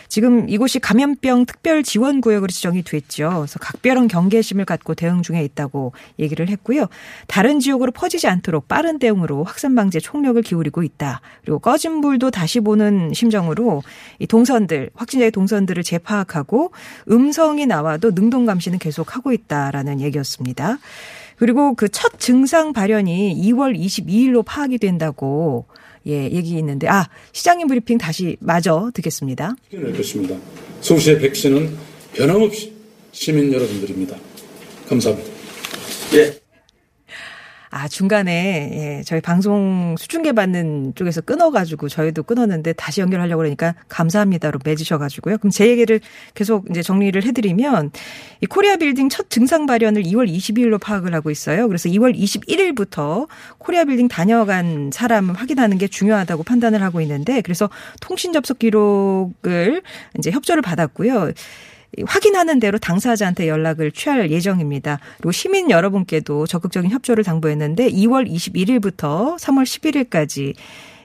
지금 0.10 0.50
이곳이 0.50 0.80
감염병 0.80 1.46
특별 1.46 1.84
지원 1.84 2.20
구역으로 2.20 2.50
지정이 2.50 2.84
됐죠. 2.84 3.30
그래서 3.30 3.60
각별한 3.60 4.08
경계심을 4.08 4.66
갖고 4.66 4.96
대응 4.96 5.22
중에 5.22 5.44
있다고 5.44 5.94
얘기를 6.18 6.50
했고요. 6.50 6.88
다른 7.28 7.60
지역으로 7.60 7.92
퍼지지 7.92 8.28
않도록 8.28 8.68
빠른 8.68 8.98
대응으로 8.98 9.44
확산 9.44 9.76
방지에 9.76 10.02
총력을 10.02 10.42
기울이고 10.42 10.82
있다. 10.82 11.22
그리고 11.44 11.60
꺼진 11.60 12.02
불도 12.02 12.32
다시 12.32 12.60
보는 12.60 13.14
심정으로 13.14 13.84
이 14.18 14.26
동선들 14.26 14.90
확진자의 14.96 15.32
동선들을 15.32 15.84
재파악하고 15.84 16.72
음성이 17.12 17.68
나와도 17.68 18.12
능동 18.12 18.46
감시는 18.46 18.80
계속 18.80 19.16
하고 19.16 19.32
있다라는 19.32 20.02
얘기였습니다. 20.02 20.80
그리고 21.38 21.74
그 21.76 21.88
첫 21.88 22.18
증상 22.20 22.74
발현이 22.74 23.36
2월 23.44 23.78
22일로 23.78 24.44
파악이 24.46 24.78
된다고 24.78 25.66
예, 26.10 26.24
얘기 26.24 26.58
있는데 26.58 26.88
아, 26.88 27.08
시장님 27.32 27.68
브리핑 27.68 27.98
다시 27.98 28.36
마저 28.40 28.92
듣겠습니다. 28.94 29.56
낼 29.72 29.96
것입니다. 29.96 30.36
서울시의 30.82 31.20
백신은 31.20 31.78
변함없이 32.14 32.74
시민 33.12 33.54
여러분들입니다. 33.54 34.18
감사합니다. 34.88 35.30
아, 37.72 37.88
중간에, 37.88 38.72
예, 38.74 39.04
저희 39.04 39.22
방송 39.22 39.96
수중계 39.98 40.32
받는 40.32 40.94
쪽에서 40.96 41.22
끊어가지고 41.22 41.88
저희도 41.88 42.24
끊었는데 42.24 42.74
다시 42.74 43.02
연결하려고 43.02 43.40
그러니까 43.40 43.76
감사합니다로 43.90 44.60
맺으셔가지고요. 44.66 45.38
그럼 45.38 45.52
제 45.52 45.68
얘기를 45.68 46.00
계속 46.34 46.66
이제 46.72 46.82
정리를 46.82 47.22
해드리면 47.24 47.92
이 48.42 48.46
코리아 48.48 48.76
빌딩 48.78 49.08
첫 49.10 49.30
증상 49.30 49.68
발현을 49.68 50.02
2월 50.04 50.28
22일로 50.28 50.82
파악을 50.82 51.14
하고 51.14 51.30
있어요. 51.30 51.68
그래서 51.68 51.90
2월 51.90 52.18
21일부터 52.18 53.28
코리아 53.60 53.86
빌딩 53.86 54.08
다녀간 54.08 54.90
사람을 54.92 55.36
확인하는 55.36 55.78
게 55.78 55.88
중요하다고 55.88 56.44
판단을 56.44 56.82
하고 56.82 57.02
있는데 57.02 57.42
그래서 57.42 57.70
통신 58.02 58.34
접속 58.34 58.58
기록을 58.58 59.84
이제 60.18 60.32
협조를 60.32 60.64
받았고요. 60.64 61.34
확인하는 62.06 62.60
대로 62.60 62.78
당사자한테 62.78 63.48
연락을 63.48 63.92
취할 63.92 64.30
예정입니다. 64.32 65.00
그리고 65.18 65.32
시민 65.32 65.70
여러분께도 65.70 66.48
적극적인 66.48 66.92
협조를 66.92 67.24
당부했는데 67.24 67.90
2월 67.90 68.30
21일부터 68.30 69.38
3월 69.38 69.64
11일까지 70.10 70.54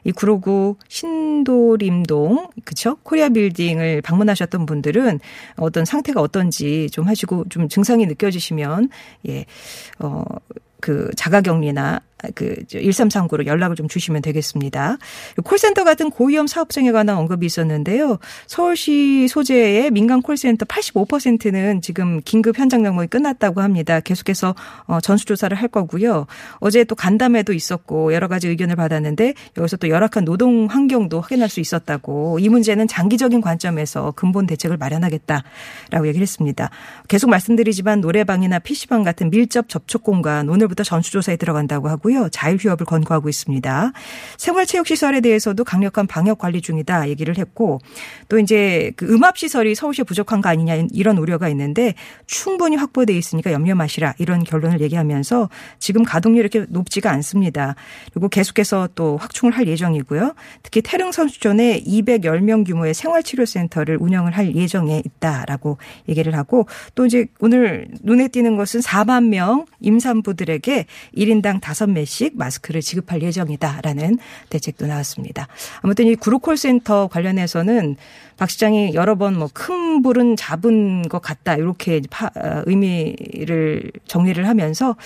이 0.04 0.12
구로구 0.12 0.76
신도림동 0.88 2.50
그쵸 2.64 2.96
코리아 3.02 3.30
빌딩을 3.30 4.02
방문하셨던 4.02 4.66
분들은 4.66 5.18
어떤 5.56 5.84
상태가 5.86 6.20
어떤지 6.20 6.88
좀 6.92 7.08
하시고 7.08 7.46
좀 7.48 7.68
증상이 7.68 8.04
느껴지시면 8.06 8.90
예어그 9.26 11.10
자가격리나 11.16 12.00
그 12.35 12.57
1339로 12.69 13.47
연락을 13.47 13.76
좀 13.76 13.88
주시면 13.88 14.23
되겠습니다. 14.23 14.99
콜센터 15.45 15.85
같은 15.85 16.11
고위험 16.11 16.47
사업장에 16.47 16.93
관한 16.93 17.16
언급이 17.16 17.47
있었는데요. 17.47 18.19
서울시 18.47 19.26
소재의 19.28 19.90
민간 19.90 20.23
콜센터 20.23 20.64
85%는 20.66 21.81
지금 21.81 22.21
긴급 22.25 22.59
현장 22.59 22.85
점검이 22.85 23.07
끝났다고 23.09 23.61
합니다. 23.61 24.00
계속해서 24.00 24.54
어, 24.87 25.00
전수조사를 25.00 25.57
할 25.57 25.69
거고요. 25.69 26.26
어제 26.59 26.85
또 26.85 26.95
간담회도 26.95 27.52
있었고 27.52 28.12
여러 28.12 28.28
가지 28.28 28.49
의견을 28.49 28.76
받았는데 28.76 29.35
여기서 29.57 29.76
또 29.78 29.88
열악한 29.88 30.25
노동 30.25 30.66
환경도 30.66 31.21
확인할 31.21 31.49
수 31.49 31.61
있었다고 31.61 32.38
이 32.38 32.49
문제는 32.49 32.88
장기적인 32.88 33.40
관점에서 33.40 34.12
근본 34.12 34.47
대책을 34.47 34.76
마련하겠다라고 34.76 36.07
얘기를 36.07 36.23
했습니다. 36.23 36.71
계속 37.09 37.31
말씀드리지만 37.31 38.00
노래방이나 38.00 38.59
PC방 38.59 39.02
같은 39.02 39.31
밀접 39.31 39.69
접촉 39.69 40.02
공간 40.02 40.49
오늘부터 40.49 40.83
전수조사에 40.83 41.37
들어간다고 41.37 41.88
하고요. 41.88 42.13
있고요. 42.14 42.28
자율 42.30 42.56
휴업을 42.56 42.87
권고하고 42.87 43.28
있습니다. 43.28 43.92
생활체육시설에 44.38 45.21
대해서도 45.21 45.64
강력한 45.64 46.06
방역 46.06 46.38
관리 46.38 46.61
중이다 46.61 47.09
얘기를 47.09 47.37
했고 47.37 47.80
또 48.28 48.38
이제 48.38 48.92
그 48.97 49.12
음압시설이 49.12 49.75
서울시에 49.75 50.04
부족한 50.04 50.40
거 50.40 50.49
아니냐 50.49 50.87
이런 50.92 51.18
우려가 51.18 51.49
있는데 51.49 51.94
충분히 52.26 52.76
확보돼 52.76 53.12
있으니까 53.15 53.52
염려 53.52 53.75
마시라 53.75 54.15
이런 54.19 54.45
결론을 54.45 54.80
얘기하면서 54.80 55.49
지금 55.78 56.04
가동률이 56.04 56.49
이렇게 56.49 56.67
높지가 56.71 57.10
않습니다. 57.10 57.75
그리고 58.12 58.28
계속해서 58.28 58.91
또 58.95 59.17
확충을 59.17 59.52
할 59.52 59.67
예정이고요. 59.67 60.34
특히 60.62 60.80
태릉 60.82 61.12
선수촌에 61.12 61.82
210명 61.82 62.67
규모의 62.67 62.95
생활치료센터를 62.95 63.99
운영을 64.00 64.36
할 64.36 64.54
예정에 64.54 65.02
있다라고 65.04 65.78
얘기를 66.08 66.36
하고 66.36 66.67
또 66.95 67.06
이제 67.06 67.26
오늘 67.41 67.88
눈에 68.02 68.28
띄는 68.28 68.56
것은 68.56 68.80
4만 68.80 69.28
명 69.28 69.67
임산부들에게 69.80 70.86
1인당 71.17 71.56
5 71.56 71.93
매씩 72.04 72.36
마스크를 72.36 72.80
지급할 72.80 73.23
예정이다라는 73.23 74.19
대책도 74.50 74.86
나왔습니다. 74.86 75.49
아무튼 75.80 76.06
이 76.06 76.14
구로콜센터 76.14 77.08
관련해서는 77.08 77.97
박 78.36 78.50
시장이 78.50 78.95
여러 78.95 79.14
번 79.17 79.34
뭐 79.34 79.49
큰 79.52 80.02
불은 80.02 80.36
잡은 80.36 81.08
것 81.08 81.21
같다 81.23 81.56
이렇게 81.56 82.00
파, 82.10 82.30
의미를 82.67 83.90
정리를 84.06 84.47
하면서 84.47 84.97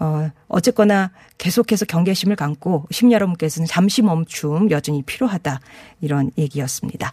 어, 0.00 0.30
어쨌거나 0.48 1.10
계속해서 1.38 1.84
경계심을 1.84 2.36
갖고 2.36 2.86
시민 2.90 3.12
여러분께서는 3.12 3.66
잠시 3.66 4.02
멈춤 4.02 4.70
여전히 4.70 5.02
필요하다 5.02 5.60
이런 6.00 6.30
얘기였습니다. 6.38 7.12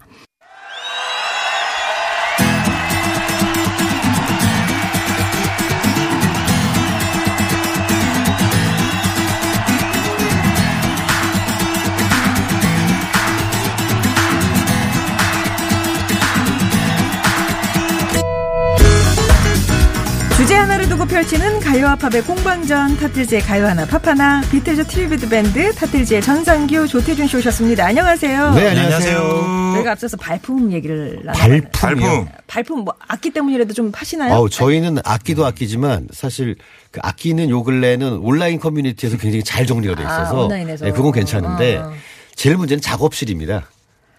펼치는 21.20 21.60
가요와 21.60 21.98
팝의 21.98 22.24
공방전 22.24 22.96
타틀즈의 22.96 23.42
가요 23.42 23.68
하나 23.68 23.86
팝 23.86 24.08
하나 24.08 24.40
비틀즈 24.52 24.88
tribute 24.88 25.28
밴드 25.28 25.76
타틀즈의 25.76 26.22
전상규 26.22 26.88
조태준 26.88 27.28
씨 27.28 27.36
오셨습니다. 27.36 27.88
안녕하세요. 27.88 28.54
네, 28.54 28.70
안녕하세요. 28.70 29.74
저희가 29.76 29.92
앞서서 29.92 30.16
발품 30.16 30.72
얘기를 30.72 31.22
발품이요? 31.26 31.68
발품 31.72 32.28
발품 32.48 32.80
뭐 32.86 32.94
악기 33.06 33.32
때문이라도 33.32 33.74
좀 33.74 33.92
하시나요? 33.94 34.34
아우, 34.34 34.50
저희는 34.50 35.00
악기도 35.04 35.46
악기지만 35.46 36.08
사실 36.14 36.56
그 36.90 37.02
악기는 37.04 37.50
요 37.50 37.64
근래는 37.64 38.20
온라인 38.20 38.58
커뮤니티에서 38.58 39.18
굉장히 39.18 39.44
잘 39.44 39.66
정리가 39.66 39.96
돼 39.96 40.04
있어서 40.04 40.44
아, 40.44 40.46
온라인에서. 40.46 40.86
네, 40.86 40.92
그건 40.94 41.12
괜찮은데 41.12 41.78
어. 41.80 41.92
제일 42.36 42.56
문제는 42.56 42.80
작업실입니다. 42.80 43.68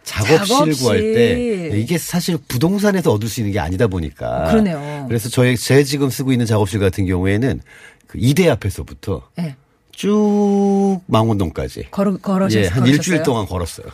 작업실, 0.04 0.46
작업실. 0.46 0.82
구할 0.82 0.98
때 1.00 1.70
이게 1.78 1.98
사실 1.98 2.38
부동산에서 2.48 3.12
얻을 3.12 3.28
수 3.28 3.40
있는 3.40 3.52
게 3.52 3.60
아니다 3.60 3.86
보니까 3.86 4.44
그러네요. 4.50 5.04
그래서 5.08 5.28
저희 5.28 5.56
제 5.56 5.84
지금 5.84 6.10
쓰고 6.10 6.32
있는 6.32 6.46
작업실 6.46 6.80
같은 6.80 7.06
경우에는 7.06 7.60
그 8.06 8.18
이대 8.20 8.48
앞에서부터 8.48 9.22
네. 9.36 9.54
쭉 9.92 11.00
망원동까지 11.06 11.88
걸어 11.90 12.16
걸어셨 12.16 12.62
예, 12.62 12.66
한 12.68 12.86
일주일 12.86 13.22
동안 13.22 13.46
걸었어요. 13.46 13.86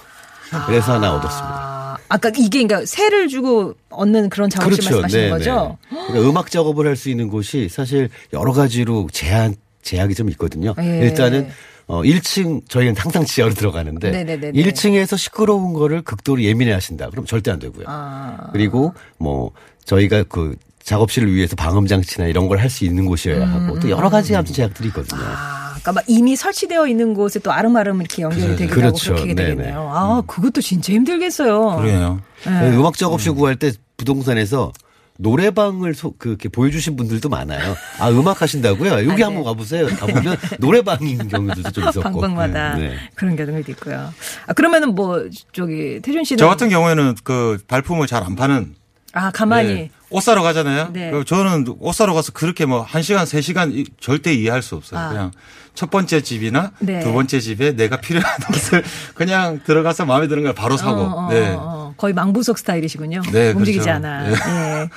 그래서 0.66 0.94
하나 0.94 1.14
얻었습니다. 1.16 1.54
아, 1.58 1.96
아까 2.08 2.28
이게 2.28 2.62
그러니까 2.62 2.86
세를 2.86 3.26
주고 3.28 3.74
얻는 3.90 4.28
그런 4.30 4.48
작업실 4.48 4.84
말씀하시는 4.84 5.30
거죠? 5.30 5.76
그러니까 5.90 6.20
음악 6.20 6.50
작업을 6.50 6.86
할 6.86 6.96
수 6.96 7.10
있는 7.10 7.28
곳이 7.28 7.68
사실 7.68 8.08
여러 8.32 8.52
가지로 8.52 9.08
제한 9.12 9.56
제약이 9.82 10.14
좀 10.14 10.30
있거든요. 10.30 10.74
예. 10.78 11.00
일단은 11.00 11.48
어 11.88 12.02
1층 12.02 12.68
저희는 12.68 12.96
항상 12.96 13.24
지하로 13.24 13.54
들어가는데 13.54 14.10
네네네네. 14.10 14.52
1층에서 14.60 15.16
시끄러운 15.16 15.72
거를 15.72 16.02
극도로 16.02 16.42
예민해 16.42 16.72
하신다. 16.72 17.10
그럼 17.10 17.26
절대 17.26 17.50
안 17.52 17.58
되고요. 17.60 17.84
아. 17.88 18.48
그리고 18.52 18.92
뭐 19.18 19.52
저희가 19.84 20.24
그 20.24 20.56
작업실을 20.82 21.32
위해서 21.32 21.54
방음 21.56 21.86
장치나 21.86 22.26
이런 22.26 22.48
걸 22.48 22.58
할 22.58 22.70
수 22.70 22.84
있는 22.84 23.06
곳이어야 23.06 23.46
하고 23.48 23.78
또 23.78 23.88
여러 23.90 24.08
가지 24.10 24.34
아무튼 24.34 24.54
제약들이 24.54 24.88
있거든요. 24.88 25.20
음. 25.20 25.26
아, 25.28 25.68
그러니까 25.70 25.92
막 25.92 26.04
이미 26.08 26.34
설치되어 26.34 26.86
있는 26.88 27.14
곳에 27.14 27.38
또 27.38 27.52
아름아름 27.52 28.00
이렇게 28.00 28.22
연결이 28.22 28.56
되기도 28.56 28.74
그렇죠. 28.74 29.12
하고 29.12 29.22
그렇게 29.24 29.34
네네. 29.34 29.50
되겠네요. 29.56 29.90
아, 29.92 30.22
그것도 30.26 30.60
진짜 30.60 30.92
힘들겠어요. 30.92 31.76
그래요. 31.76 32.20
네. 32.44 32.70
음악 32.76 32.96
작업실 32.96 33.32
구할 33.34 33.54
때 33.56 33.70
부동산에서 33.96 34.72
노래방을 35.18 35.94
소, 35.94 36.12
그렇게 36.18 36.48
보여주신 36.48 36.96
분들도 36.96 37.28
많아요. 37.28 37.74
아, 37.98 38.10
음악 38.10 38.42
하신다고요? 38.42 38.92
여기 38.92 39.10
아, 39.12 39.16
네. 39.16 39.22
한번 39.22 39.44
가보세요. 39.44 39.86
가보면 39.86 40.36
노래방인 40.58 41.28
경우들도 41.28 41.70
좀 41.70 41.88
있었고. 41.88 42.00
방방마다 42.02 42.74
네. 42.76 42.96
그런 43.14 43.36
경우도 43.36 43.70
있고요. 43.72 44.12
아, 44.46 44.52
그러면은 44.52 44.94
뭐 44.94 45.24
저기 45.52 46.00
태준 46.02 46.24
씨는 46.24 46.38
저 46.38 46.46
같은 46.48 46.68
경우에는 46.68 47.16
그 47.24 47.58
발품을 47.68 48.06
잘 48.06 48.22
안 48.22 48.34
파는 48.36 48.74
아 49.12 49.30
가만히 49.30 49.70
예, 49.70 49.90
옷 50.10 50.20
사러 50.20 50.42
가잖아요. 50.42 50.90
네. 50.92 51.10
저는 51.26 51.64
옷 51.78 51.92
사러 51.94 52.12
가서 52.12 52.32
그렇게 52.32 52.66
뭐한 52.66 53.02
시간, 53.02 53.24
세 53.24 53.40
시간 53.40 53.72
이- 53.72 53.84
절대 54.00 54.34
이해할 54.34 54.62
수 54.62 54.74
없어요. 54.74 55.00
아. 55.00 55.08
그냥 55.08 55.30
첫 55.74 55.90
번째 55.90 56.20
집이나 56.22 56.72
네. 56.80 57.00
두 57.00 57.12
번째 57.12 57.38
집에 57.40 57.72
내가 57.76 57.98
필요한 58.00 58.26
옷을 58.50 58.82
그냥 59.14 59.60
들어가서 59.64 60.04
마음에 60.06 60.26
드는 60.28 60.42
걸 60.42 60.54
바로 60.54 60.76
사고. 60.76 61.00
어, 61.02 61.26
어, 61.26 61.28
네. 61.30 61.54
어, 61.56 61.85
거의 61.96 62.14
망부석 62.14 62.58
스타일이시군요. 62.58 63.22
네, 63.32 63.52
움직이지 63.52 63.84
그렇죠. 63.84 63.96
않아. 63.96 64.28
예. 64.28 64.32
예. 64.32 64.88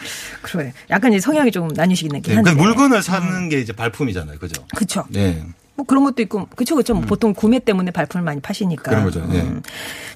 그래. 0.41 0.73
약간 0.89 1.13
이제 1.13 1.19
성향이 1.21 1.51
좀 1.51 1.69
나뉘시긴 1.69 2.21
네. 2.21 2.35
한데. 2.35 2.51
그 2.51 2.57
물건을 2.57 3.01
사는 3.01 3.49
게 3.49 3.59
이제 3.59 3.73
발품이잖아요. 3.73 4.37
그죠? 4.39 4.63
그쵸. 4.75 5.03
네. 5.09 5.43
뭐 5.75 5.85
그런 5.85 6.03
것도 6.03 6.21
있고, 6.23 6.45
그쵸, 6.55 6.75
그쵸. 6.75 6.93
뭐 6.93 7.03
보통 7.03 7.33
구매 7.33 7.57
때문에 7.59 7.91
발품을 7.91 8.23
많이 8.25 8.41
파시니까. 8.41 8.91
음. 8.91 8.91
그런 8.91 9.03
거죠. 9.05 9.25
네. 9.27 9.47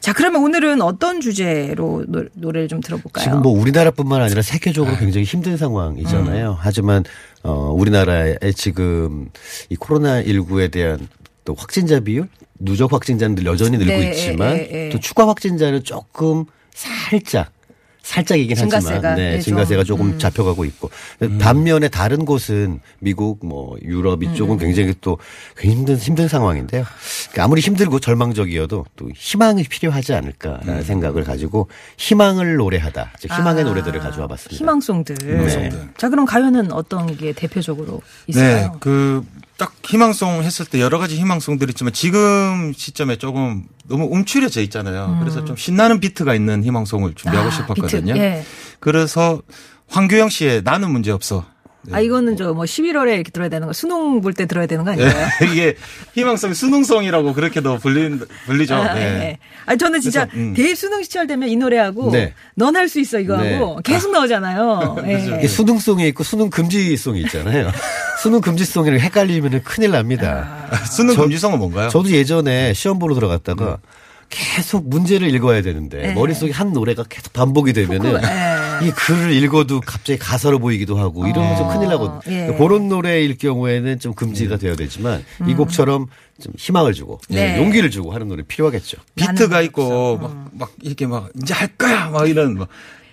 자, 0.01 0.11
그러면 0.11 0.43
오늘은 0.43 0.81
어떤 0.81 1.21
주제로 1.21 2.03
노, 2.07 2.25
노래를 2.33 2.67
좀 2.67 2.81
들어볼까요? 2.81 3.23
지금 3.23 3.41
뭐 3.41 3.57
우리나라뿐만 3.57 4.21
아니라 4.21 4.41
세계적으로 4.41 4.97
굉장히 4.97 5.25
힘든 5.25 5.55
상황이잖아요. 5.55 6.51
음. 6.51 6.55
하지만 6.59 7.05
어 7.43 7.71
우리나라에 7.71 8.37
지금 8.55 9.29
이 9.69 9.75
코로나 9.77 10.21
19에 10.21 10.69
대한 10.71 11.07
또 11.45 11.53
확진자 11.57 11.99
비율 11.99 12.27
누적 12.59 12.91
확진자는 12.93 13.35
늘 13.35 13.45
여전히 13.45 13.77
늘고 13.77 13.91
네, 13.91 14.11
있지만 14.11 14.57
예, 14.57 14.69
예, 14.71 14.85
예. 14.85 14.89
또 14.89 14.99
추가 14.99 15.27
확진자는 15.27 15.83
조금 15.83 16.45
살짝 16.73 17.51
살짝이긴 18.03 18.55
증가세가, 18.55 18.95
하지만 18.95 19.15
네, 19.15 19.33
예, 19.35 19.39
증가세가 19.39 19.83
좀, 19.85 19.97
조금 19.97 20.19
잡혀가고 20.19 20.65
있고 20.65 20.91
반면에 21.39 21.87
다른 21.87 22.25
곳은 22.25 22.81
미국 22.99 23.45
뭐 23.45 23.77
유럽 23.81 24.21
음, 24.21 24.23
이쪽은 24.23 24.57
굉장히 24.57 24.93
또 24.99 25.17
힘든 25.59 25.95
힘든 25.95 26.27
상황인데요. 26.27 26.83
그러니까 27.31 27.43
아무리 27.45 27.61
힘들고 27.61 27.99
절망적이어도 27.99 28.85
또 28.97 29.09
희망이 29.15 29.63
필요하지 29.63 30.13
않을까라는 30.13 30.79
음. 30.79 30.83
생각을 30.83 31.23
가지고 31.23 31.69
희망을 31.97 32.57
노래하다. 32.57 33.13
즉 33.19 33.31
희망의 33.31 33.63
아, 33.63 33.67
노래들을 33.67 33.99
가져와 34.01 34.27
봤습니다. 34.27 34.57
희망송들. 34.57 35.15
희망송들. 35.21 35.89
자, 35.97 36.09
그럼 36.09 36.25
가요는 36.25 36.73
어떤 36.73 37.15
게 37.15 37.31
대표적으로 37.31 38.01
네. 38.27 38.31
있을까요? 38.31 38.77
그 38.81 39.25
딱 39.57 39.73
희망송 39.83 40.43
했을 40.43 40.65
때 40.65 40.81
여러 40.81 40.97
가지 40.97 41.15
희망송들이 41.17 41.71
있지만 41.71 41.93
지금 41.93 42.73
시점에 42.75 43.17
조금 43.17 43.65
너무 43.87 44.05
움츠려져 44.05 44.61
있잖아요. 44.61 45.17
그래서 45.19 45.45
좀 45.45 45.55
신나는 45.55 45.99
비트가 45.99 46.33
있는 46.33 46.63
희망송을 46.63 47.13
준비하고 47.13 47.49
아, 47.49 47.51
싶었거든요. 47.51 48.15
예. 48.17 48.43
그래서 48.79 49.41
황규영 49.89 50.29
씨의 50.29 50.63
나는 50.63 50.91
문제 50.91 51.11
없어. 51.11 51.45
네. 51.85 51.95
아, 51.95 51.99
이거는 51.99 52.37
저 52.37 52.53
뭐 52.53 52.63
11월에 52.65 53.13
이렇게 53.15 53.31
들어야 53.31 53.49
되는 53.49 53.67
거, 53.67 53.73
수능 53.73 54.21
볼 54.21 54.33
때 54.33 54.45
들어야 54.45 54.65
되는 54.67 54.85
거 54.85 54.91
예, 54.97 55.03
아닌가요? 55.03 55.27
이게 55.51 55.75
희망송 56.15 56.53
수능송이라고 56.53 57.33
그렇게도 57.33 57.79
불린, 57.79 58.21
불리죠. 58.45 58.75
아, 58.75 58.97
예. 58.97 59.01
예. 59.01 59.37
아, 59.65 59.75
저는 59.75 59.99
진짜 60.01 60.25
그래서, 60.25 60.37
음. 60.39 60.53
대수능 60.53 61.03
시절 61.03 61.27
되면 61.27 61.49
이 61.49 61.55
노래하고 61.55 62.11
네. 62.11 62.33
넌할 62.55 62.87
수 62.89 62.99
있어 62.99 63.19
이거 63.19 63.35
네. 63.37 63.53
하고 63.55 63.79
계속 63.83 64.11
나오잖아요. 64.11 64.97
예. 65.07 65.35
이게 65.39 65.47
수능송이 65.47 66.07
있고 66.09 66.23
수능 66.23 66.49
금지송이 66.49 67.21
있잖아요. 67.23 67.71
수능 68.21 68.39
금지송이랑 68.41 68.99
헷갈리면 68.99 69.63
큰일 69.63 69.91
납니다. 69.91 70.67
수능 70.89 71.15
저- 71.15 71.21
금지송은 71.23 71.59
뭔가요? 71.59 71.89
저도 71.89 72.09
예전에 72.11 72.73
시험 72.73 72.97
보러 72.99 73.13
들어갔다가 73.15 73.65
네. 73.65 73.75
계속 74.33 74.89
문제를 74.89 75.33
읽어야 75.35 75.61
되는데 75.61 76.01
네. 76.01 76.13
머릿속에 76.15 76.51
한 76.51 76.73
노래가 76.73 77.03
계속 77.07 77.33
반복이 77.33 77.71
되면은 77.73 78.19
예. 78.23 78.87
이 78.87 78.91
글을 78.91 79.31
읽어도 79.31 79.79
갑자기 79.79 80.17
가사로 80.17 80.57
보이기도 80.57 80.97
하고 80.97 81.27
이러면 81.27 81.55
좀 81.55 81.67
큰일 81.69 81.89
나거든요. 81.89 82.35
예. 82.35 82.55
그런 82.57 82.89
노래일 82.89 83.37
경우에는 83.37 83.99
좀 83.99 84.15
금지가 84.15 84.57
되어야 84.57 84.75
되지만 84.75 85.23
이 85.47 85.53
곡처럼 85.53 86.07
좀 86.41 86.53
희망을 86.57 86.93
주고 86.93 87.19
음. 87.29 87.35
네. 87.35 87.57
용기를 87.57 87.91
주고 87.91 88.11
하는 88.11 88.27
노래 88.27 88.41
필요하겠죠. 88.41 88.97
비트가 89.15 89.61
있고 89.61 90.17
막, 90.17 90.49
막 90.51 90.71
이렇게 90.81 91.05
막 91.05 91.29
이제 91.41 91.53
할 91.53 91.67
거야 91.67 92.09
막 92.09 92.27
이런 92.27 92.57
막, 92.57 92.69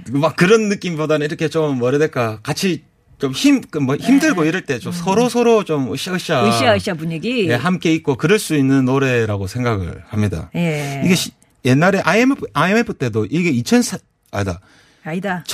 막 0.09 0.37
그런 0.37 0.71
느낌보다는 0.71 1.27
이렇게 1.27 1.49
좀 1.49 1.79
뭐라 1.79 1.97
해야 1.97 1.99
될까 1.99 2.41
같이 2.43 2.83
좀 3.21 3.33
힘 3.33 3.61
뭐 3.85 3.95
힘들고 3.97 4.45
이럴 4.45 4.63
때 4.63 4.79
좀 4.79 4.93
서로 4.93 5.29
서로 5.29 5.63
좀 5.65 5.93
으쌰으쌰 5.93 6.49
으쌰으쌰 6.49 6.95
분위기. 6.95 7.49
예, 7.49 7.55
함께 7.55 7.93
있고 7.95 8.17
그럴 8.17 8.39
수 8.39 8.55
있는 8.57 8.85
노래라고 8.87 9.47
생각을 9.47 10.03
합니다. 10.09 10.51
예. 10.57 11.03
이게 11.05 11.15
시- 11.15 11.31
옛날에 11.65 12.01
IMF 12.01 12.47
IMF 12.55 12.95
때도 12.95 13.27
이게 13.31 13.51
2004 13.51 13.99
아니다. 14.33 14.61
아니다. 15.05 15.45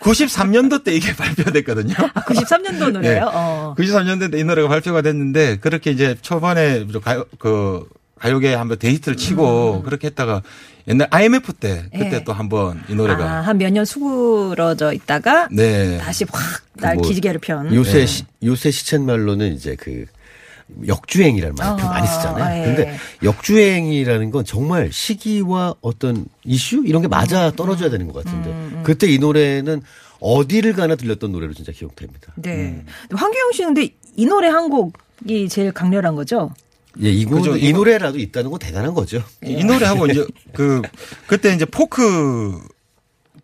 93년도 0.00 0.82
때 0.84 0.94
이게 0.94 1.14
발표됐거든요. 1.16 1.94
아, 2.14 2.20
93년도 2.22 2.90
노래요? 2.90 3.12
네. 3.12 3.20
어. 3.22 3.74
93년도에 3.78 4.38
이 4.38 4.44
노래가 4.44 4.68
발표가 4.68 5.02
됐는데 5.02 5.56
그렇게 5.58 5.90
이제 5.90 6.16
초반에 6.20 6.84
가요 7.02 7.24
그 7.38 7.86
가요계에 8.18 8.54
한번 8.54 8.78
데이트를 8.78 9.16
치고 9.16 9.82
그렇게 9.82 10.08
했다가 10.08 10.42
옛날 10.88 11.08
IMF 11.10 11.52
때 11.54 11.84
그때 11.92 12.08
음. 12.08 12.12
예. 12.12 12.24
또 12.24 12.32
한번 12.32 12.82
이 12.88 12.94
노래가 12.94 13.24
아, 13.24 13.40
한몇 13.40 13.72
년 13.72 13.84
수그러져 13.84 14.92
있다가 14.92 15.48
네. 15.50 15.98
다시 15.98 16.24
확날뭐 16.78 17.02
기지개를 17.02 17.40
편. 17.40 17.74
요새 17.74 18.00
네. 18.00 18.06
시, 18.06 18.24
요새 18.44 18.70
시쳇말로는 18.70 19.52
이제 19.52 19.76
그 19.78 20.06
역주행이라는 20.86 21.54
말 21.56 21.68
어, 21.68 21.76
많이 21.76 22.06
쓰잖아요. 22.06 22.62
예. 22.62 22.66
근데 22.66 22.98
역주행이라는 23.22 24.30
건 24.30 24.44
정말 24.44 24.92
시기와 24.92 25.74
어떤 25.80 26.26
이슈 26.44 26.84
이런 26.86 27.02
게 27.02 27.08
맞아 27.08 27.50
떨어져야 27.50 27.90
되는 27.90 28.10
것 28.10 28.24
같은데 28.24 28.50
음, 28.50 28.80
그때 28.84 29.08
이 29.08 29.18
노래는 29.18 29.82
어디를 30.20 30.72
가나 30.72 30.94
들렸던 30.96 31.32
노래로 31.32 31.52
진짜 31.52 31.72
기억됩니다. 31.72 32.32
네. 32.36 32.84
황규영 33.12 33.52
씨는 33.52 33.74
근데 33.74 33.94
이 34.16 34.24
노래 34.24 34.48
한 34.48 34.70
곡이 34.70 35.48
제일 35.48 35.72
강렬한 35.72 36.14
거죠? 36.14 36.50
예, 37.02 37.10
이거 37.10 37.36
그죠, 37.36 37.56
이 37.56 37.72
노래라도 37.72 38.18
있다는 38.18 38.50
건 38.50 38.58
대단한 38.58 38.94
거죠. 38.94 39.22
이 39.44 39.64
노래하고 39.64 40.06
이제 40.06 40.26
그 40.52 40.82
그때 41.26 41.52
이제 41.54 41.64
포크 41.64 42.58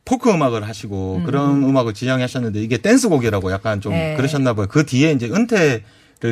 포크 0.04 0.30
음악을 0.30 0.66
하시고 0.66 1.22
그런 1.24 1.62
음악을 1.62 1.94
지향하셨는데 1.94 2.60
이게 2.62 2.78
댄스곡이라고 2.78 3.52
약간 3.52 3.80
좀 3.80 3.92
네. 3.92 4.14
그러셨나 4.16 4.54
봐요. 4.54 4.66
그 4.68 4.84
뒤에 4.84 5.12
이제 5.12 5.26
은퇴를 5.26 5.82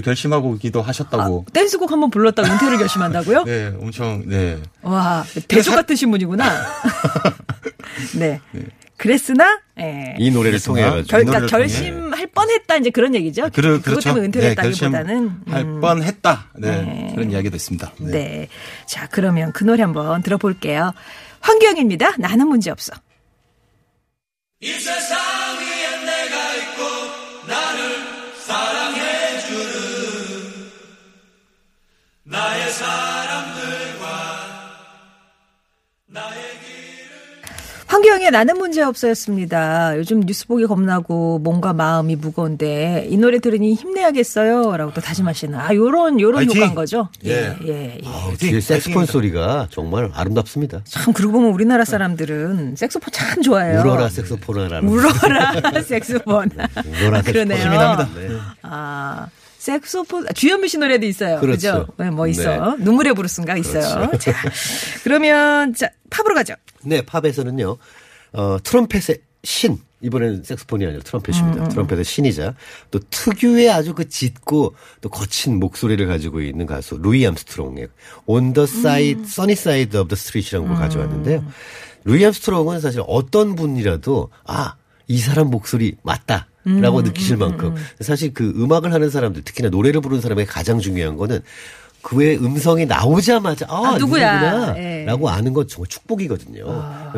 결심하고기도 0.03 0.83
하셨다고. 0.83 1.45
아, 1.47 1.53
댄스곡 1.53 1.93
한번 1.93 2.11
불렀다고 2.11 2.51
은퇴를 2.51 2.79
결심한다고? 2.79 3.45
네, 3.45 3.73
엄청 3.81 4.23
네. 4.27 4.59
와, 4.83 5.25
사- 5.63 5.77
같으신 5.77 6.11
분이구나. 6.11 6.45
네. 8.19 8.41
그랬으나, 9.01 9.63
예. 9.81 10.15
이 10.19 10.31
노래를. 10.31 10.61
통해 10.61 10.83
가지고 10.83 11.07
결, 11.07 11.25
그러니까. 11.25 11.47
결심할 11.47 12.27
뻔했다 12.27 12.77
이제 12.77 12.91
그런 12.91 13.15
얘기죠. 13.15 13.45
그, 13.45 13.63
그것 13.63 13.83
그렇죠. 13.83 14.11
때문에 14.11 14.27
은퇴를 14.27 14.45
네, 14.45 14.51
했다기보다는 14.51 15.31
할 15.49 15.63
음, 15.63 15.81
뻔했다. 15.81 16.51
네, 16.59 16.83
네. 16.83 17.13
그런 17.15 17.31
이야기도 17.31 17.57
있습니다. 17.57 17.93
네. 18.01 18.11
네. 18.11 18.49
자, 18.85 19.09
그러면 19.11 19.53
그 19.53 19.65
노래 19.65 19.83
한번 19.83 20.23
들어볼게요. 20.23 20.93
황경입니다. 21.41 22.17
나는 22.19 22.49
문제 22.49 22.71
없어. 22.71 22.93
황경의 38.21 38.31
나는 38.31 38.59
문제 38.59 38.83
없어였습니다. 38.83 39.97
요즘 39.97 40.21
뉴스 40.21 40.47
보기 40.47 40.67
겁나고 40.67 41.39
뭔가 41.39 41.73
마음이 41.73 42.17
무거운데 42.17 43.07
이 43.09 43.17
노래 43.17 43.39
들으니 43.39 43.75
힘내야겠어요. 43.75 44.77
라고 44.77 44.93
또 44.93 45.01
다짐하시는 45.01 45.59
아 45.59 45.75
요런 45.75 46.21
요런! 46.21 46.45
효과인 46.49 46.75
거죠. 46.75 47.09
예. 47.25 47.31
예. 47.31 47.57
예. 47.67 47.99
아우, 48.05 48.37
뒤에 48.37 48.61
색스폰 48.61 49.07
소리가 49.07 49.69
정말 49.71 50.11
아름답습니다. 50.13 50.83
참 50.85 51.13
그러고 51.15 51.33
보면 51.35 51.51
우리나라 51.53 51.85
사람들은 51.85 52.77
색소폰 52.77 53.09
참 53.13 53.43
좋아해요. 53.43 53.81
울어라 53.81 54.09
색소폰이라는 54.11 54.89
울어라 54.89 55.83
색소폰. 55.83 56.51
울어라 57.01 57.19
아, 57.19 57.23
그러네요. 57.23 57.59
색소폰. 57.59 57.79
납니다. 57.79 58.09
네. 58.15 58.29
아, 58.63 59.27
색소폰, 59.59 60.27
아, 60.29 60.33
주현미 60.33 60.69
씨 60.69 60.79
노래도 60.79 61.07
있어요. 61.07 61.41
그렇죠. 61.41 61.87
그죠? 61.87 61.87
네, 61.99 62.11
뭐 62.11 62.27
있어. 62.29 62.77
눈물의 62.79 63.15
브루스인가 63.15 63.57
있어요. 63.57 64.11
자, 64.19 64.33
그러면, 65.05 65.75
자, 65.75 65.91
팝으로 66.09 66.35
가죠. 66.35 66.55
네, 66.83 67.05
팝에서는요, 67.05 67.77
어, 68.33 68.59
트럼펫의 68.63 69.19
신. 69.43 69.79
이번에는 70.03 70.43
색스폰이 70.45 70.87
아니라 70.87 71.03
트럼펫입니다. 71.03 71.69
트럼펫의 71.69 72.05
신이자 72.05 72.55
또 72.91 73.01
특유의 73.11 73.71
아주 73.71 73.95
그 73.95 74.09
짙고 74.09 74.75
또 75.03 75.09
거친 75.11 75.61
목소리를 75.61 76.07
가지고 76.07 76.41
있는 76.41 76.65
가수 76.65 76.97
루이 76.97 77.27
암스트롱의 77.27 77.89
On 78.25 78.55
the 78.55 78.65
Side, 78.65 79.23
Sunny 79.25 79.53
Side 79.53 80.01
of 80.01 80.09
the 80.09 80.15
Street이라는 80.15 80.69
걸 80.69 80.77
가져왔는데요. 80.79 81.45
루이 82.05 82.25
암스트롱은 82.25 82.81
사실 82.81 83.03
어떤 83.07 83.55
분이라도 83.55 84.31
아, 84.47 84.77
이 85.07 85.19
사람 85.19 85.49
목소리 85.49 85.97
맞다. 86.03 86.47
라고 86.65 87.01
느끼실 87.01 87.39
만큼 87.39 87.75
사실 88.01 88.35
그 88.35 88.51
음악을 88.55 88.93
하는 88.93 89.09
사람들 89.09 89.45
특히나 89.45 89.71
노래를 89.71 90.03
부르는 90.03 90.21
사람의 90.21 90.45
가장 90.45 90.79
중요한 90.79 91.17
거는 91.17 91.41
그의 92.03 92.37
음성이 92.39 92.87
나오자마자 92.87 93.67
아, 93.69 93.93
아, 93.95 93.99
누구야. 93.99 94.75
예. 94.79 95.05
라고 95.05 95.29
아는 95.29 95.53
건 95.53 95.69
정말 95.69 95.89
축복이거든요. 95.89 96.65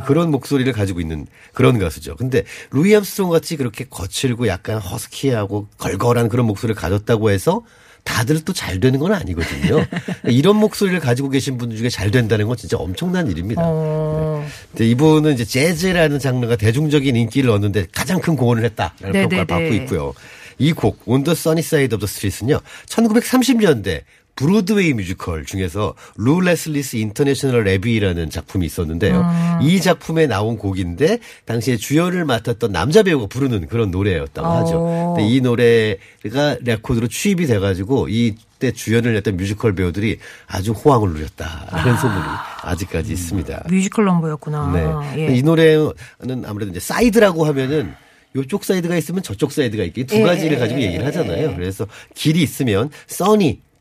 그런 0.06 0.30
목소리를 0.30 0.72
가지고 0.72 1.00
있는 1.00 1.26
그런 1.52 1.78
가수죠. 1.78 2.16
근데 2.16 2.42
루이 2.70 2.94
암스트롱 2.94 3.30
같이 3.30 3.56
그렇게 3.56 3.84
거칠고 3.88 4.48
약간 4.48 4.78
허스키하고 4.78 5.68
걸걸한 5.78 6.28
그런 6.28 6.46
목소리를 6.46 6.74
가졌다고 6.80 7.30
해서 7.30 7.62
다들 8.04 8.40
또 8.44 8.52
잘 8.52 8.80
되는 8.80 8.98
건 8.98 9.12
아니거든요. 9.12 9.86
이런 10.26 10.56
목소리를 10.56 10.98
가지고 10.98 11.28
계신 11.28 11.56
분들 11.56 11.76
중에 11.78 11.88
잘 11.88 12.10
된다는 12.10 12.48
건 12.48 12.56
진짜 12.56 12.76
엄청난 12.76 13.30
일입니다. 13.30 13.62
어. 13.64 14.44
근데 14.72 14.88
이분은 14.88 15.34
이제 15.34 15.44
재즈라는 15.44 16.18
장르가 16.18 16.56
대중적인 16.56 17.14
인기를 17.14 17.48
얻는데 17.50 17.86
가장 17.92 18.20
큰 18.20 18.34
공헌을 18.36 18.64
했다라는 18.64 19.12
네네네. 19.12 19.28
평가를 19.28 19.46
받고 19.46 19.74
있고요. 19.84 20.14
이 20.58 20.72
곡, 20.72 20.98
On 21.06 21.22
the 21.24 21.32
Sunny 21.32 21.60
Side 21.60 21.94
of 21.94 22.04
the 22.04 22.08
Street은요, 22.08 22.60
1930년대 22.86 24.02
브로드웨이 24.36 24.94
뮤지컬 24.94 25.44
중에서 25.44 25.94
Lew 26.16 26.40
Leslie's 26.40 26.96
International 26.96 27.64
Revue라는 27.64 28.30
작품이 28.30 28.66
있었는데요. 28.66 29.20
음. 29.20 29.58
이 29.62 29.80
작품에 29.80 30.26
나온 30.26 30.56
곡인데 30.56 31.18
당시에 31.44 31.76
주연을 31.76 32.24
맡았던 32.24 32.72
남자 32.72 33.02
배우가 33.02 33.26
부르는 33.26 33.66
그런 33.68 33.90
노래였다고 33.90 34.48
하죠. 34.48 34.76
오. 34.78 35.14
근데 35.14 35.28
이 35.28 35.40
노래가 35.40 36.56
레코드로 36.62 37.08
취입이 37.08 37.46
돼가지고 37.46 38.08
이 38.08 38.34
때 38.62 38.70
주연을 38.70 39.16
했던 39.16 39.36
뮤지컬 39.36 39.74
배우들이 39.74 40.18
아주 40.46 40.70
호황을 40.70 41.08
누렸다라는 41.10 41.96
소문이 41.96 42.24
아직까지 42.62 43.12
있습니다. 43.12 43.64
뮤지컬 43.68 44.04
넘버였구나. 44.04 44.70
네. 45.16 45.26
예. 45.26 45.34
이 45.36 45.42
노래는 45.42 46.44
아무래도 46.46 46.70
이제 46.70 46.78
사이드라고 46.78 47.44
하면은 47.46 47.92
요쪽 48.36 48.62
사이드가 48.62 48.96
있으면 48.96 49.24
저쪽 49.24 49.50
사이드가 49.50 49.82
있기 49.84 50.04
두 50.04 50.16
예, 50.16 50.22
가지를 50.22 50.52
예, 50.56 50.60
가지고 50.60 50.80
예, 50.80 50.86
얘기를 50.86 51.02
예, 51.02 51.06
하잖아요. 51.06 51.50
예. 51.50 51.54
그래서 51.54 51.88
길이 52.14 52.40
있으면 52.40 52.90
sunny 53.08 53.60
즉 53.60 53.71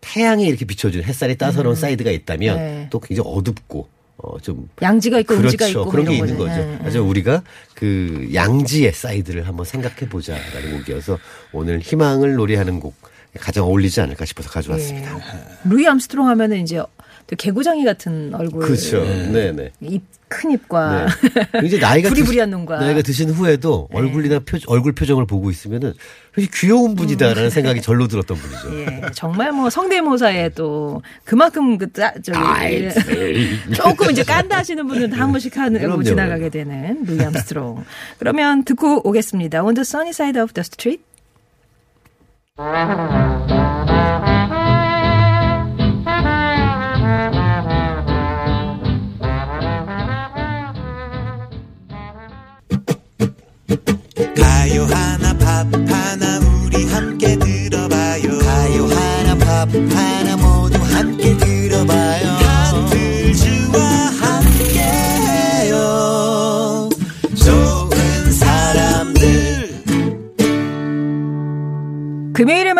태양이 0.00 0.46
이렇게 0.46 0.64
비춰주는 0.64 1.04
햇살이 1.04 1.36
따사로운 1.36 1.76
사이드가 1.76 2.10
있다면 2.10 2.56
음. 2.56 2.60
네. 2.60 2.86
또 2.90 3.00
굉장히 3.00 3.30
어둡고 3.30 3.88
어좀 4.18 4.68
양지가 4.82 5.20
있고 5.20 5.34
음지가 5.34 5.66
그렇죠. 5.66 5.80
있고 5.80 5.90
그런 5.90 6.06
게 6.06 6.16
있는 6.16 6.36
거죠. 6.36 6.52
예. 6.52 6.78
그래서 6.80 7.02
우리가 7.02 7.42
그 7.74 8.28
양지의 8.34 8.92
사이드를 8.92 9.46
한번 9.46 9.64
생각해 9.64 10.08
보자라는 10.08 10.78
곡이어서 10.78 11.18
오늘 11.52 11.78
희망을 11.78 12.34
노래하는 12.34 12.80
곡 12.80 12.94
가장 13.38 13.64
어울리지 13.64 14.00
않을까 14.00 14.24
싶어서 14.24 14.50
가져왔습니다. 14.50 15.16
예. 15.16 15.68
루이 15.68 15.86
암스트롱 15.86 16.26
하면은 16.28 16.62
이제 16.62 16.82
또 17.28 17.36
개구장이 17.36 17.84
같은 17.84 18.34
얼굴. 18.34 18.64
그렇죠. 18.64 19.04
네, 19.04 19.52
네. 19.52 19.70
입, 19.82 20.02
큰 20.28 20.50
입과 20.52 21.06
네. 21.52 21.66
이제 21.66 21.78
나이가 21.78 22.08
부리부리한 22.10 22.50
드- 22.50 22.54
눈과. 22.56 22.78
나이가 22.80 23.02
드신 23.02 23.30
후에도 23.30 23.88
얼굴이나 23.92 24.40
표, 24.40 24.58
얼굴 24.66 24.92
표정을 24.92 25.26
보고 25.26 25.50
있으면은 25.50 25.94
귀여운 26.54 26.94
분이다라는 26.94 27.50
생각이 27.50 27.82
절로 27.82 28.06
들었던 28.06 28.36
분이죠. 28.36 28.68
음. 28.68 29.00
예, 29.04 29.10
정말 29.12 29.50
뭐 29.52 29.68
성대모사에 29.70 30.50
또 30.50 31.02
그만큼 31.24 31.76
그 31.78 31.90
따, 31.90 32.12
저기 32.22 32.38
예. 32.64 32.90
조금 33.74 34.10
이제 34.10 34.22
한다 34.22 34.58
하시는 34.58 34.86
분들은 34.86 35.10
다한 35.10 35.30
번씩 35.32 35.56
하는 35.56 35.80
뭐 35.80 35.88
그럼요. 35.96 36.02
지나가게 36.04 36.48
되는 36.50 37.02
루이 37.04 37.20
암스트롱. 37.24 37.84
그러면 38.18 38.64
듣고 38.64 39.06
오겠습니다. 39.08 39.64
On 39.64 39.74
the 39.74 39.82
sunny 39.82 40.10
side 40.10 40.40
of 40.40 40.52
the 40.52 40.62
street. 40.62 41.02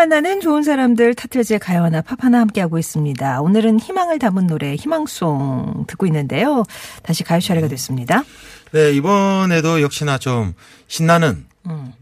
만나는 0.09 0.40
좋은 0.40 0.62
사람들 0.62 1.14
타틀즈의 1.14 1.59
가요 1.59 1.83
하나 1.83 2.01
팝 2.01 2.25
하나 2.25 2.40
함께하고 2.40 2.79
있습니다. 2.79 3.42
오늘은 3.42 3.79
희망을 3.79 4.18
담은 4.18 4.47
노래 4.47 4.75
희망송 4.75 5.85
듣고 5.87 6.07
있는데요. 6.07 6.64
다시 7.03 7.25
가요 7.25 7.40
차례가 7.40 7.68
됐습니다. 7.68 8.25
네, 8.73 8.90
이번에도 8.92 9.83
역시나 9.83 10.16
좀 10.16 10.55
신나는 10.87 11.44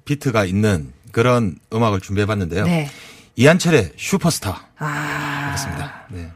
비트가 0.04 0.44
있는 0.44 0.92
그런 1.10 1.56
음악을 1.72 2.00
준비해봤는데요. 2.00 2.64
네. 2.66 2.88
이한철의 3.34 3.94
슈퍼스타. 3.96 4.68
아, 4.78 5.48
맞습니다. 5.50 6.06
네. 6.10 6.30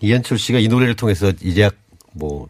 이한철 0.00 0.38
씨가 0.38 0.58
이 0.58 0.68
노래를 0.68 0.96
통해서 0.96 1.34
이제 1.42 1.70
뭐 2.14 2.48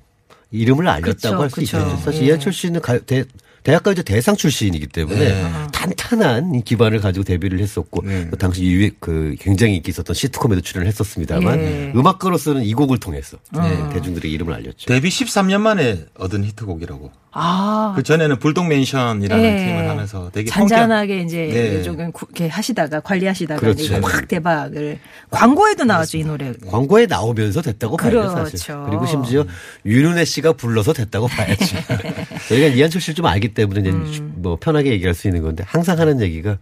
이름을 0.53 0.87
알렸다고 0.87 1.43
할 1.43 1.51
수. 1.51 1.61
있겠죠. 1.61 1.97
사실 2.05 2.23
예. 2.23 2.27
이한철 2.27 2.53
씨는 2.53 2.81
가, 2.83 3.01
대, 3.01 3.25
대학가요제 3.64 4.03
대상 4.03 4.37
출신이기 4.37 4.87
때문에 4.88 5.18
네. 5.18 5.53
탄탄한 5.72 6.55
이 6.55 6.62
기반을 6.62 7.00
가지고 7.00 7.24
데뷔를 7.24 7.59
했었고 7.61 8.03
네. 8.07 8.29
그 8.31 8.37
당시 8.37 8.62
유해 8.64 8.90
그 9.00 9.35
굉장히 9.40 9.77
인기 9.77 9.90
있었던 9.90 10.14
시트콤에도 10.14 10.61
출연을 10.61 10.87
했었습니다만 10.87 11.59
예. 11.59 11.92
음악가로서는 11.96 12.62
이 12.62 12.74
곡을 12.74 12.98
통해서 12.98 13.38
네. 13.53 13.88
대중들의 13.94 14.31
이름을 14.31 14.53
알렸죠. 14.55 14.87
데뷔 14.87 15.09
13년 15.09 15.61
만에 15.61 16.05
얻은 16.14 16.44
히트곡이라고. 16.44 17.11
아, 17.37 17.92
그 17.97 18.03
전에는 18.03 18.38
불독 18.38 18.66
맨션이라는 18.68 19.44
예. 19.44 19.57
팀을 19.66 19.88
하면서 19.90 20.31
되게 20.33 20.49
잔잔하게 20.51 21.23
이제 21.23 21.49
네. 21.53 21.83
조금 21.83 22.12
구- 22.12 22.27
이렇게 22.31 22.49
하시다가 22.49 23.01
관리하시다가 23.01 23.61
그렇죠. 23.61 23.83
이제 23.83 23.99
확 24.03 24.29
대박을 24.29 24.99
광고에도 25.31 25.85
나왔죠 25.85 26.18
이 26.18 26.25
노래. 26.25 26.53
광고에 26.70 27.07
나오면서 27.07 27.61
됐다고 27.61 27.97
봐요, 27.97 28.11
그렇죠. 28.11 28.37
사실. 28.51 28.75
그리고 28.87 29.05
심지어 29.07 29.44
윤은혜 29.85 30.25
씨가 30.25 30.53
불러서 30.53 30.92
됐다고 30.92 31.27
봐야지. 31.27 31.75
저희가 32.49 32.68
이한철 32.68 33.01
씨를 33.01 33.14
좀 33.16 33.27
알기 33.27 33.53
때문에 33.55 33.81
이제 33.81 33.90
음. 33.90 34.33
뭐 34.37 34.57
편하게 34.61 34.90
얘기할 34.92 35.14
수 35.14 35.27
있는 35.27 35.42
건데 35.42 35.64
항상 35.66 35.99
하는 35.99 36.20
얘기가 36.20 36.59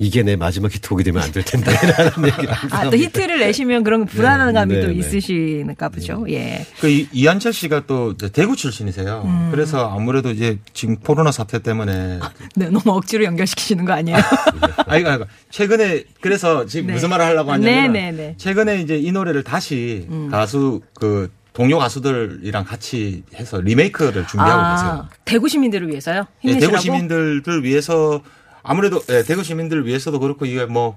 이게 0.00 0.22
내 0.22 0.36
마지막 0.36 0.72
히트곡이 0.72 1.02
되면 1.02 1.20
안 1.22 1.32
될 1.32 1.44
텐데 1.44 1.72
라는 1.74 2.12
얘기를 2.28 2.52
항상 2.52 2.78
아, 2.78 2.82
또 2.84 2.90
합니다. 2.90 2.96
히트를 2.96 3.40
내시면 3.40 3.82
그런 3.82 4.06
불안감이 4.06 4.74
네, 4.74 4.80
또 4.80 4.86
네. 4.88 4.94
있으시니까 4.94 5.88
보죠. 5.88 6.24
예. 6.30 6.64
그 6.80 6.88
이- 6.88 7.08
이한철 7.12 7.52
씨가 7.52 7.86
또 7.86 8.16
대구 8.16 8.54
출신이세요. 8.54 9.22
음. 9.24 9.48
그래서 9.50 9.90
아무래도 9.92 10.30
이제 10.30 10.58
지금 10.72 10.96
코로나 10.96 11.32
사태 11.32 11.58
때문에 11.60 12.20
네, 12.54 12.66
너무 12.70 12.82
억지로 12.96 13.24
연결시키시는 13.24 13.84
거 13.84 13.92
아니에요? 13.92 14.18
아이고, 14.86 15.08
아이고. 15.10 15.24
최근에 15.50 16.04
그래서 16.20 16.64
지금 16.66 16.86
네. 16.88 16.92
무슨 16.94 17.08
말을 17.10 17.24
하려고 17.24 17.50
하냐면 17.50 17.92
네, 17.92 18.10
네, 18.12 18.16
네. 18.16 18.34
최근에 18.38 18.80
이제 18.80 18.96
이 18.96 19.10
노래를 19.10 19.42
다시 19.42 20.06
가수 20.30 20.80
그 20.94 21.30
동료 21.52 21.76
가수들이랑 21.78 22.64
같이 22.64 23.24
해서 23.34 23.60
리메이크를 23.60 24.28
준비하고 24.28 24.76
계세요. 24.76 25.08
대구 25.24 25.48
시민들을 25.48 25.88
위해서요? 25.90 26.24
예, 26.44 26.48
힘내시라고? 26.50 26.70
대구 26.76 26.82
시민들을 26.82 27.64
위해서 27.64 28.22
아무래도 28.68 29.00
예, 29.10 29.22
대구 29.22 29.42
시민들을 29.42 29.86
위해서도 29.86 30.18
그렇고 30.20 30.44
이게 30.46 30.64
뭐 30.66 30.96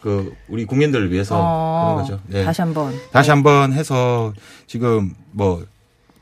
그 0.00 0.34
우리 0.48 0.64
국민들을 0.64 1.12
위해서 1.12 1.36
어, 1.38 1.94
그런 2.04 2.18
거죠. 2.18 2.20
예. 2.38 2.44
다시 2.44 2.62
한번. 2.62 2.94
다시 3.12 3.30
한번 3.30 3.72
해서 3.72 4.32
지금 4.66 5.14
뭐 5.32 5.64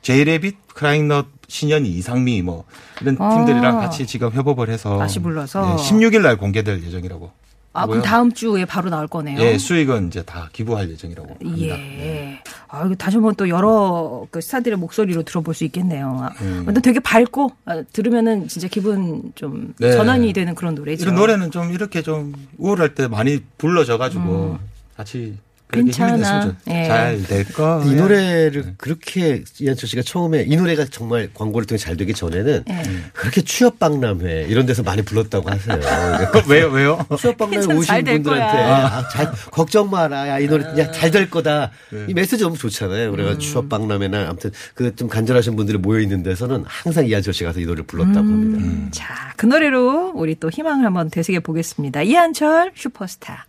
제이레빗, 0.02 0.56
크라잉넛, 0.74 1.26
신현이, 1.48 1.88
이상미 1.88 2.42
뭐 2.42 2.64
이런 3.00 3.16
아. 3.20 3.30
팀들이랑 3.36 3.78
같이 3.78 4.06
지금 4.06 4.30
협업을 4.32 4.68
해서 4.68 4.98
다시 4.98 5.20
불러서. 5.20 5.76
16일 5.76 6.20
날 6.22 6.36
공개될 6.36 6.82
예정이라고. 6.84 7.30
아, 7.78 7.86
그럼. 7.86 8.02
다음 8.02 8.32
주에 8.32 8.64
바로 8.64 8.90
나올 8.90 9.06
거네요. 9.06 9.40
예, 9.40 9.58
수익은 9.58 10.08
이제 10.08 10.22
다 10.22 10.48
기부할 10.52 10.90
예정이라고 10.90 11.36
합니다. 11.40 11.76
예. 11.78 12.40
아, 12.68 12.84
이거 12.84 12.94
다시 12.94 13.16
한번 13.16 13.34
또 13.34 13.48
여러 13.48 14.26
그 14.30 14.40
스타들의 14.40 14.78
목소리로 14.78 15.22
들어볼 15.22 15.54
수 15.54 15.64
있겠네요. 15.64 16.18
아, 16.20 16.30
음. 16.42 16.64
근데 16.66 16.80
되게 16.80 17.00
밝고 17.00 17.52
아, 17.64 17.82
들으면은 17.92 18.48
진짜 18.48 18.68
기분 18.68 19.32
좀 19.34 19.74
네. 19.78 19.92
전환이 19.92 20.32
되는 20.32 20.54
그런 20.54 20.74
노래죠. 20.74 21.04
이런 21.04 21.14
노래는 21.14 21.50
좀 21.50 21.72
이렇게 21.72 22.02
좀 22.02 22.34
우울할 22.58 22.94
때 22.94 23.08
많이 23.08 23.42
불러져 23.56 23.98
가지고 23.98 24.58
같이 24.96 25.18
그렇게 25.18 25.30
음. 25.30 25.47
괜찮아. 25.72 26.56
예. 26.68 26.84
잘될 26.88 27.52
거. 27.52 27.82
이 27.86 27.94
노래를 27.94 28.74
그렇게 28.76 29.42
이한철 29.60 29.88
씨가 29.88 30.02
처음에 30.02 30.44
이 30.48 30.56
노래가 30.56 30.84
정말 30.90 31.30
광고를 31.32 31.66
통해 31.66 31.78
잘 31.78 31.96
되기 31.96 32.12
전에는 32.12 32.64
예. 32.68 32.82
그렇게 33.14 33.40
취업 33.42 33.78
박람회 33.78 34.46
이런 34.48 34.66
데서 34.66 34.82
많이 34.82 35.02
불렀다고 35.02 35.50
하세요. 35.50 35.78
왜요 36.48 36.68
왜요? 36.68 37.06
취업 37.18 37.38
박람회 37.38 37.58
오신 37.58 37.82
잘될 37.82 38.22
분들한테. 38.22 38.58
아, 38.62 39.08
잘 39.08 39.32
걱정 39.50 39.88
마라. 39.90 40.28
야, 40.28 40.38
이 40.38 40.46
노래 40.46 40.64
야, 40.78 40.90
잘될 40.90 41.30
거다. 41.30 41.70
네. 41.90 42.06
이 42.08 42.14
메시지 42.14 42.42
너무 42.42 42.56
좋잖아요. 42.58 43.10
그래가 43.12 43.32
음. 43.32 43.38
취업 43.38 43.68
박람회나 43.68 44.28
아무튼 44.28 44.50
그 44.74 44.88
좀 44.98 45.06
간절하신 45.08 45.54
분들이 45.54 45.78
모여 45.78 46.00
있는 46.00 46.22
데서는 46.24 46.64
항상 46.66 47.06
이한철 47.06 47.32
씨가 47.32 47.52
이 47.56 47.60
노래를 47.66 47.84
불렀다고 47.84 48.18
음. 48.20 48.54
합니다. 48.56 48.88
자, 48.90 49.32
그 49.36 49.46
노래로 49.46 50.12
우리 50.16 50.34
또 50.34 50.50
희망을 50.50 50.84
한번 50.84 51.08
되새겨 51.10 51.40
보겠습니다. 51.40 52.02
이한철 52.02 52.72
슈퍼스타. 52.74 53.46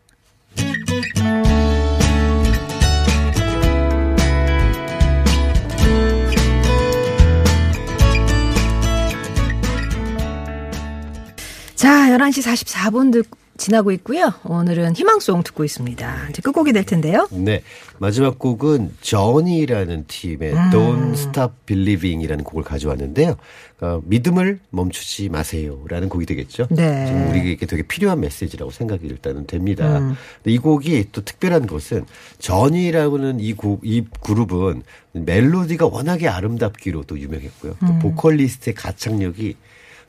자, 11.80 12.10
11시 12.10 12.44
44분 12.44 13.13
듣, 13.13 13.26
지나고 13.56 13.94
있고요. 13.94 14.34
오늘은 14.44 14.98
희망송 14.98 15.44
듣고 15.44 15.63
있습니다. 15.63 16.28
이제 16.30 16.42
끝곡이 16.42 16.74
될 16.74 16.84
텐데요. 16.84 17.30
네. 17.32 17.62
마지막 18.00 18.38
곡은 18.38 18.98
저니라는 19.00 20.04
팀의 20.10 20.52
음. 20.52 20.70
Don't 20.72 21.13
Stop 21.13 21.54
Believing이라는 21.68 22.44
곡을 22.44 22.63
가져왔는데요. 22.65 23.38
어, 23.80 24.02
믿음을 24.04 24.60
멈추지 24.72 25.30
마세요라는 25.30 26.10
곡이 26.10 26.26
되겠죠. 26.26 26.68
네. 26.70 27.06
지금 27.06 27.30
우리에게 27.30 27.65
되게 27.65 27.84
필요한 27.84 28.20
메시지라고 28.20 28.72
생각이 28.72 29.08
일단은 29.08 29.48
됩니다. 29.48 30.00
음. 30.00 30.18
이 30.48 30.58
곡이 30.58 31.06
또 31.13 31.24
특별한 31.24 31.65
것은 31.65 32.06
Journey라고는 32.39 33.39
이, 33.39 33.54
곡, 33.54 33.80
이 33.86 34.04
그룹은 34.22 34.84
멜로디가 35.13 35.88
워낙에 35.88 36.28
아름답기로 36.28 37.04
또 37.04 37.18
유명했고요. 37.18 37.78
또 37.80 37.88
음. 37.88 38.00
보컬리스트의 38.00 38.74
가창력이 38.74 39.56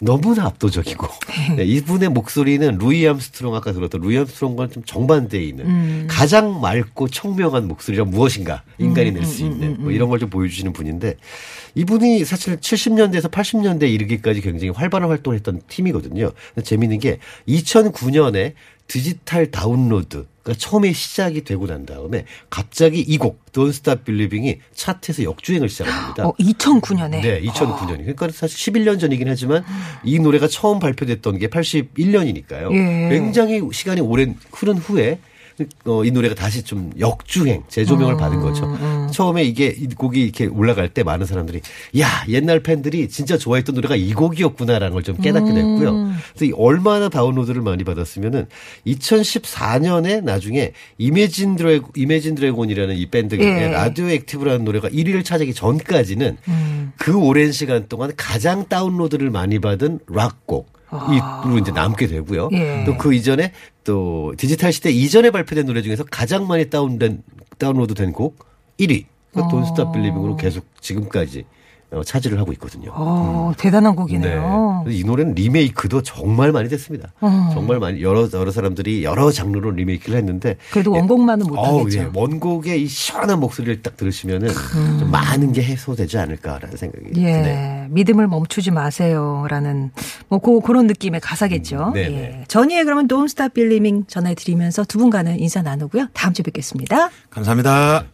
너무나 0.02 0.46
압도적이고 0.46 1.06
네, 1.56 1.64
이분의 1.64 2.08
목소리는 2.08 2.78
루이 2.78 3.06
암스트롱 3.06 3.54
아까 3.54 3.72
들었던 3.72 4.00
루이 4.00 4.16
암스트롱과는 4.18 4.72
좀 4.72 4.82
정반대에 4.84 5.42
있는 5.42 5.66
음. 5.66 6.06
가장 6.08 6.58
맑고 6.60 7.08
청명한 7.08 7.68
목소리란 7.68 8.08
무엇인가 8.08 8.62
인간이 8.78 9.12
낼 9.12 9.24
수 9.26 9.42
있는 9.44 9.76
뭐 9.82 9.92
이런 9.92 10.08
걸 10.08 10.18
좀 10.18 10.30
보여주시는 10.30 10.72
분인데 10.72 11.16
이분이 11.74 12.24
사실 12.24 12.56
70년대에서 12.56 13.30
80년대에 13.30 13.90
이르기까지 13.92 14.40
굉장히 14.40 14.70
활발한 14.70 15.08
활동을 15.08 15.36
했던 15.36 15.60
팀이거든요. 15.68 16.30
재미있는 16.64 16.98
게 16.98 17.18
2009년에 17.48 18.52
디지털 18.90 19.53
다운로드 19.53 20.26
가 20.42 20.53
처음에 20.53 20.92
시작이 20.92 21.44
되고 21.44 21.66
난 21.68 21.87
다음에 21.87 22.24
갑자기 22.48 22.98
이 23.00 23.18
곡 23.18 23.53
Don't 23.53 23.68
Stop 23.68 24.03
Believing이 24.05 24.59
차트에서 24.74 25.22
역주행을 25.22 25.68
시작합니다. 25.68 26.26
어, 26.26 26.35
2009년에. 26.40 27.20
네, 27.22 27.40
2009년이. 27.42 27.98
그러니까 27.98 28.31
사실 28.33 28.72
11년 28.72 28.98
전이긴 28.98 29.29
하지만 29.29 29.62
이 30.03 30.18
노래가 30.18 30.48
처음 30.48 30.81
발표됐던 30.81 31.38
게 31.38 31.46
81년이니까요. 31.48 32.72
예. 32.74 33.09
굉장히 33.11 33.61
시간이 33.72 34.00
오랜 34.00 34.37
흐른 34.50 34.79
후에 34.79 35.18
어, 35.85 36.05
이 36.05 36.11
노래가 36.11 36.35
다시 36.35 36.62
좀 36.62 36.92
역주행, 36.99 37.64
재조명을 37.68 38.16
받은 38.16 38.40
거죠. 38.40 38.66
처음에 39.12 39.44
이게 39.44 39.66
이 39.77 39.87
곡이 39.88 40.23
이렇게 40.23 40.46
올라갈 40.46 40.88
때 40.88 41.03
많은 41.03 41.27
사람들이 41.27 41.61
야, 41.99 42.07
옛날 42.29 42.61
팬들이 42.62 43.09
진짜 43.09 43.37
좋아했던 43.37 43.75
노래가 43.75 43.96
이 43.96 44.12
곡이었구나라는 44.14 44.92
걸 44.94 45.01
좀 45.01 45.16
깨닫게 45.16 45.53
됐고요. 45.55 46.12
그래서 46.35 46.44
이 46.44 46.53
얼마나 46.55 47.09
다운로드를 47.09 47.62
많이 47.62 47.85
받았으면은 47.85 48.46
2014년에 48.87 50.23
나중에 50.23 50.73
Imagine 50.98 51.56
Dragon, 51.56 51.90
Imagine 51.96 52.35
Dragon이라는 52.35 52.96
이 52.96 53.07
밴드의 53.07 53.40
예. 53.42 53.68
Radioactive라는 53.68 54.64
노래가 54.64 54.88
1위를 54.88 55.25
차지하기 55.25 55.55
전까지는 55.55 56.37
그 56.96 57.16
오랜 57.16 57.53
시간 57.53 57.88
동안 57.88 58.12
가장 58.16 58.68
다운로드를 58.68 59.31
많이 59.31 59.59
받은 59.59 60.01
락곡. 60.09 60.79
이로 60.92 61.59
이제 61.59 61.70
남게 61.72 62.07
되고요. 62.07 62.48
예. 62.53 62.85
또그 62.85 63.14
이전에 63.14 63.53
또 63.85 64.35
디지털 64.37 64.72
시대 64.72 64.90
이전에 64.90 65.31
발표된 65.31 65.66
노래 65.66 65.83
중에서 65.83 66.05
가장 66.05 66.46
많이 66.46 66.68
다운된 66.70 67.22
다운로드 67.59 67.94
된 67.94 68.12
곡 68.12 68.44
1위. 68.79 69.05
그 69.33 69.42
돈스타 69.50 69.92
빌리빙으로 69.92 70.37
계속 70.37 70.64
지금까지 70.81 71.40
어, 71.40 71.60
차지를 72.05 72.38
하고 72.38 72.53
있거든요. 72.53 72.90
어, 72.94 73.53
대단한 73.57 73.96
곡이네요. 73.96 74.83
그래서 74.85 74.98
이 74.98 75.05
노래는 75.05 75.35
리메이크도 75.35 76.03
정말 76.03 76.53
많이 76.53 76.68
됐습니다. 76.68 77.12
어. 77.20 77.50
정말 77.53 77.79
많이 77.79 78.03
여러 78.03 78.29
여러 78.33 78.50
사람들이 78.50 79.05
여러 79.05 79.31
장르로 79.31 79.72
리메이크를 79.72 80.18
했는데 80.18 80.57
그래도 80.70 80.92
원곡만은 80.92 81.46
못하겠죠. 81.46 81.98
예, 81.98 82.09
원곡의 82.14 82.83
이 82.83 82.87
시원한 82.87 83.40
목소리를 83.40 83.83
딱 83.83 83.96
들으시면은 83.96 84.48
좀 84.98 85.11
많은 85.11 85.53
게 85.53 85.62
해소되지 85.62 86.18
않을까라는 86.18 86.76
생각이 86.76 87.07
예, 87.16 87.33
드네요. 87.33 87.87
믿음을 87.90 88.29
멈추지 88.29 88.70
마세요라는 88.70 89.90
뭐 90.29 90.38
고, 90.38 90.61
그런 90.61 90.87
느낌의 90.87 91.20
가사겠죠. 91.20 91.92
음. 91.94 91.96
예. 91.96 92.44
전희의 92.48 92.85
그러면 92.85 93.09
Don't 93.09 93.24
Stop 93.24 93.55
Believing 93.55 94.07
전해드리면서 94.09 94.85
두 94.85 94.98
분과는 94.98 95.38
인사 95.40 95.62
나누고요. 95.62 96.09
다음 96.12 96.33
주에 96.33 96.42
뵙겠습니다. 96.42 97.11
감사합니다. 97.31 98.05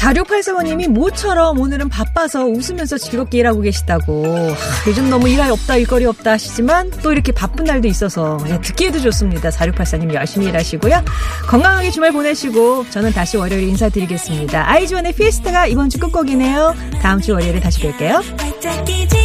4684번님이 0.00 0.88
모처럼 0.88 1.58
오늘은 1.58 1.88
바빠서 1.88 2.46
웃으면서 2.46 2.96
즐겁게 2.98 3.38
일하고 3.38 3.60
계시다고. 3.60 4.24
하, 4.26 4.88
요즘 4.88 5.10
너무 5.10 5.28
일할 5.28 5.50
없다, 5.50 5.76
일거리 5.76 6.06
없다 6.06 6.32
하시지만 6.32 6.90
또 7.02 7.12
이렇게 7.12 7.32
바쁜 7.32 7.64
날도 7.64 7.86
있어서 7.88 8.38
예, 8.48 8.60
듣기에도 8.60 8.98
좋습니다. 9.00 9.50
4684님 9.50 10.14
열심히 10.14 10.46
일하시고요. 10.46 11.04
건강하게 11.48 11.90
주말 11.90 12.12
보내시고 12.12 12.88
저는 12.90 13.12
다시 13.12 13.36
월요일에 13.36 13.68
인사드리겠습니다. 13.68 14.68
아이즈원의 14.70 15.12
피에스타가 15.12 15.66
이번 15.66 15.90
주 15.90 15.98
끝곡이네요. 15.98 16.74
다음 17.02 17.20
주 17.20 17.34
월요일에 17.34 17.60
다시 17.60 17.80
뵐게요. 17.80 19.19